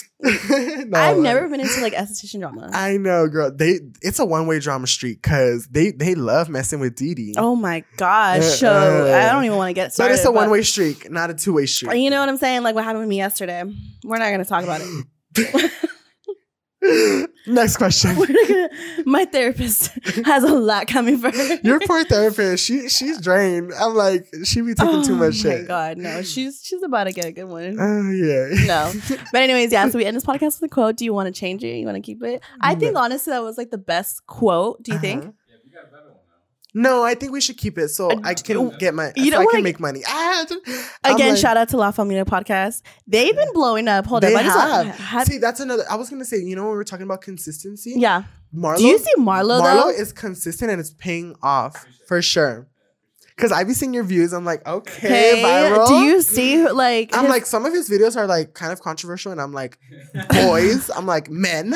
[0.89, 2.69] No, I've never been into like esthetician drama.
[2.74, 3.51] I know, girl.
[3.53, 7.34] They it's a one way drama street because they they love messing with Didi.
[7.38, 8.39] oh my gosh!
[8.39, 8.69] Uh, So
[9.13, 9.17] uh.
[9.17, 10.13] I don't even want to get but started.
[10.15, 11.97] it's a one way streak, not a two way street.
[12.01, 12.63] You know what I'm saying?
[12.63, 13.63] Like what happened with me yesterday.
[14.05, 15.71] We're not gonna talk about it.
[17.47, 18.15] Next question.
[18.15, 18.69] Gonna,
[19.05, 19.91] my therapist
[20.25, 21.59] has a lot coming for her.
[21.63, 22.65] Your poor therapist.
[22.65, 23.71] She she's drained.
[23.73, 25.67] I'm like she be taking too oh much Oh my shit.
[25.67, 27.77] god, no, she's she's about to get a good one.
[27.79, 28.65] Oh yeah.
[28.65, 28.93] no,
[29.31, 29.88] but anyways, yeah.
[29.89, 30.97] So we end this podcast with a quote.
[30.97, 31.77] Do you want to change it?
[31.77, 32.41] You want to keep it?
[32.59, 34.81] I think honestly that was like the best quote.
[34.84, 35.01] Do you uh-huh.
[35.01, 35.36] think?
[36.76, 39.11] No, I think we should keep it so Uh, I can get my.
[39.15, 40.01] you so don't I can make money.
[40.07, 40.45] Ah,
[41.03, 42.82] Again, like- shout out to La Familia podcast.
[43.05, 44.05] They've been blowing up.
[44.07, 45.28] Hold They up, I just have.
[45.28, 45.84] See, that's another.
[45.89, 47.93] I was gonna say, you know, when we were talking about consistency.
[47.97, 48.24] yeah.
[48.55, 48.78] Marlo.
[48.78, 49.89] Do you see Marlo, Marlo though?
[49.89, 52.67] is consistent and it's paying off for sure.
[53.36, 54.32] Cause I be seeing your views.
[54.32, 55.41] I'm like, okay, Okay.
[55.43, 55.88] viral.
[55.88, 57.15] Do you see like?
[57.15, 59.80] I'm his- like, some of his videos are like kind of controversial, and I'm like,
[60.30, 60.89] boys.
[60.95, 61.76] I'm like, men.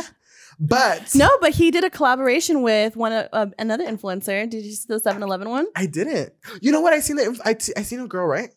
[0.59, 4.49] But no, but he did a collaboration with one of uh, another influencer.
[4.49, 5.67] Did you see the 7-Eleven one?
[5.75, 6.33] I didn't.
[6.61, 6.93] You know what?
[6.93, 7.39] I seen the.
[7.45, 8.49] I t- I seen a girl, right?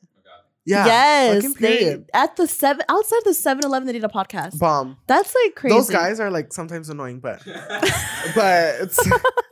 [0.67, 0.85] Yeah.
[0.87, 2.11] yes, they period.
[2.13, 4.59] at the seven outside the 7-Eleven they did a podcast.
[4.59, 4.99] Bomb.
[5.07, 5.75] That's like crazy.
[5.75, 8.99] Those guys are like sometimes annoying, but but it's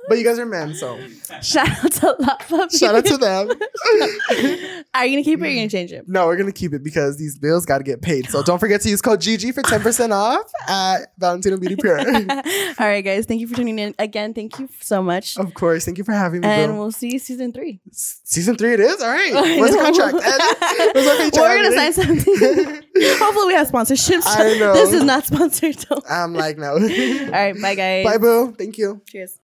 [0.09, 0.99] but you guys are men, so
[1.43, 2.71] Shout out to Lava.
[2.71, 3.49] shout out to them.
[4.95, 6.09] Are you gonna keep it or are you gonna change it?
[6.09, 8.29] No, we're gonna keep it because these bills gotta get paid.
[8.31, 11.99] So don't forget to use code GG for 10% off at Valentino Beauty Pure.
[12.81, 13.27] All right, guys.
[13.27, 14.33] Thank you for tuning in again.
[14.35, 15.37] Thank you so much.
[15.39, 15.85] of course.
[15.85, 16.49] Thank you for having me.
[16.49, 16.81] and bro.
[16.81, 17.81] we'll see you season three.
[17.91, 19.01] S- Season three it is?
[19.03, 19.33] All right.
[19.35, 20.97] I Where's the contract?
[21.05, 21.43] Where's our?
[21.43, 22.35] We're gonna sign something.
[23.19, 24.25] Hopefully, we have sponsorships.
[24.27, 24.73] I know.
[24.75, 25.77] This is not sponsored.
[25.89, 26.03] Though.
[26.09, 26.73] I'm like, no.
[26.73, 28.05] All right, bye, guys.
[28.05, 28.53] Bye, boo.
[28.57, 29.01] Thank you.
[29.07, 29.37] Cheers.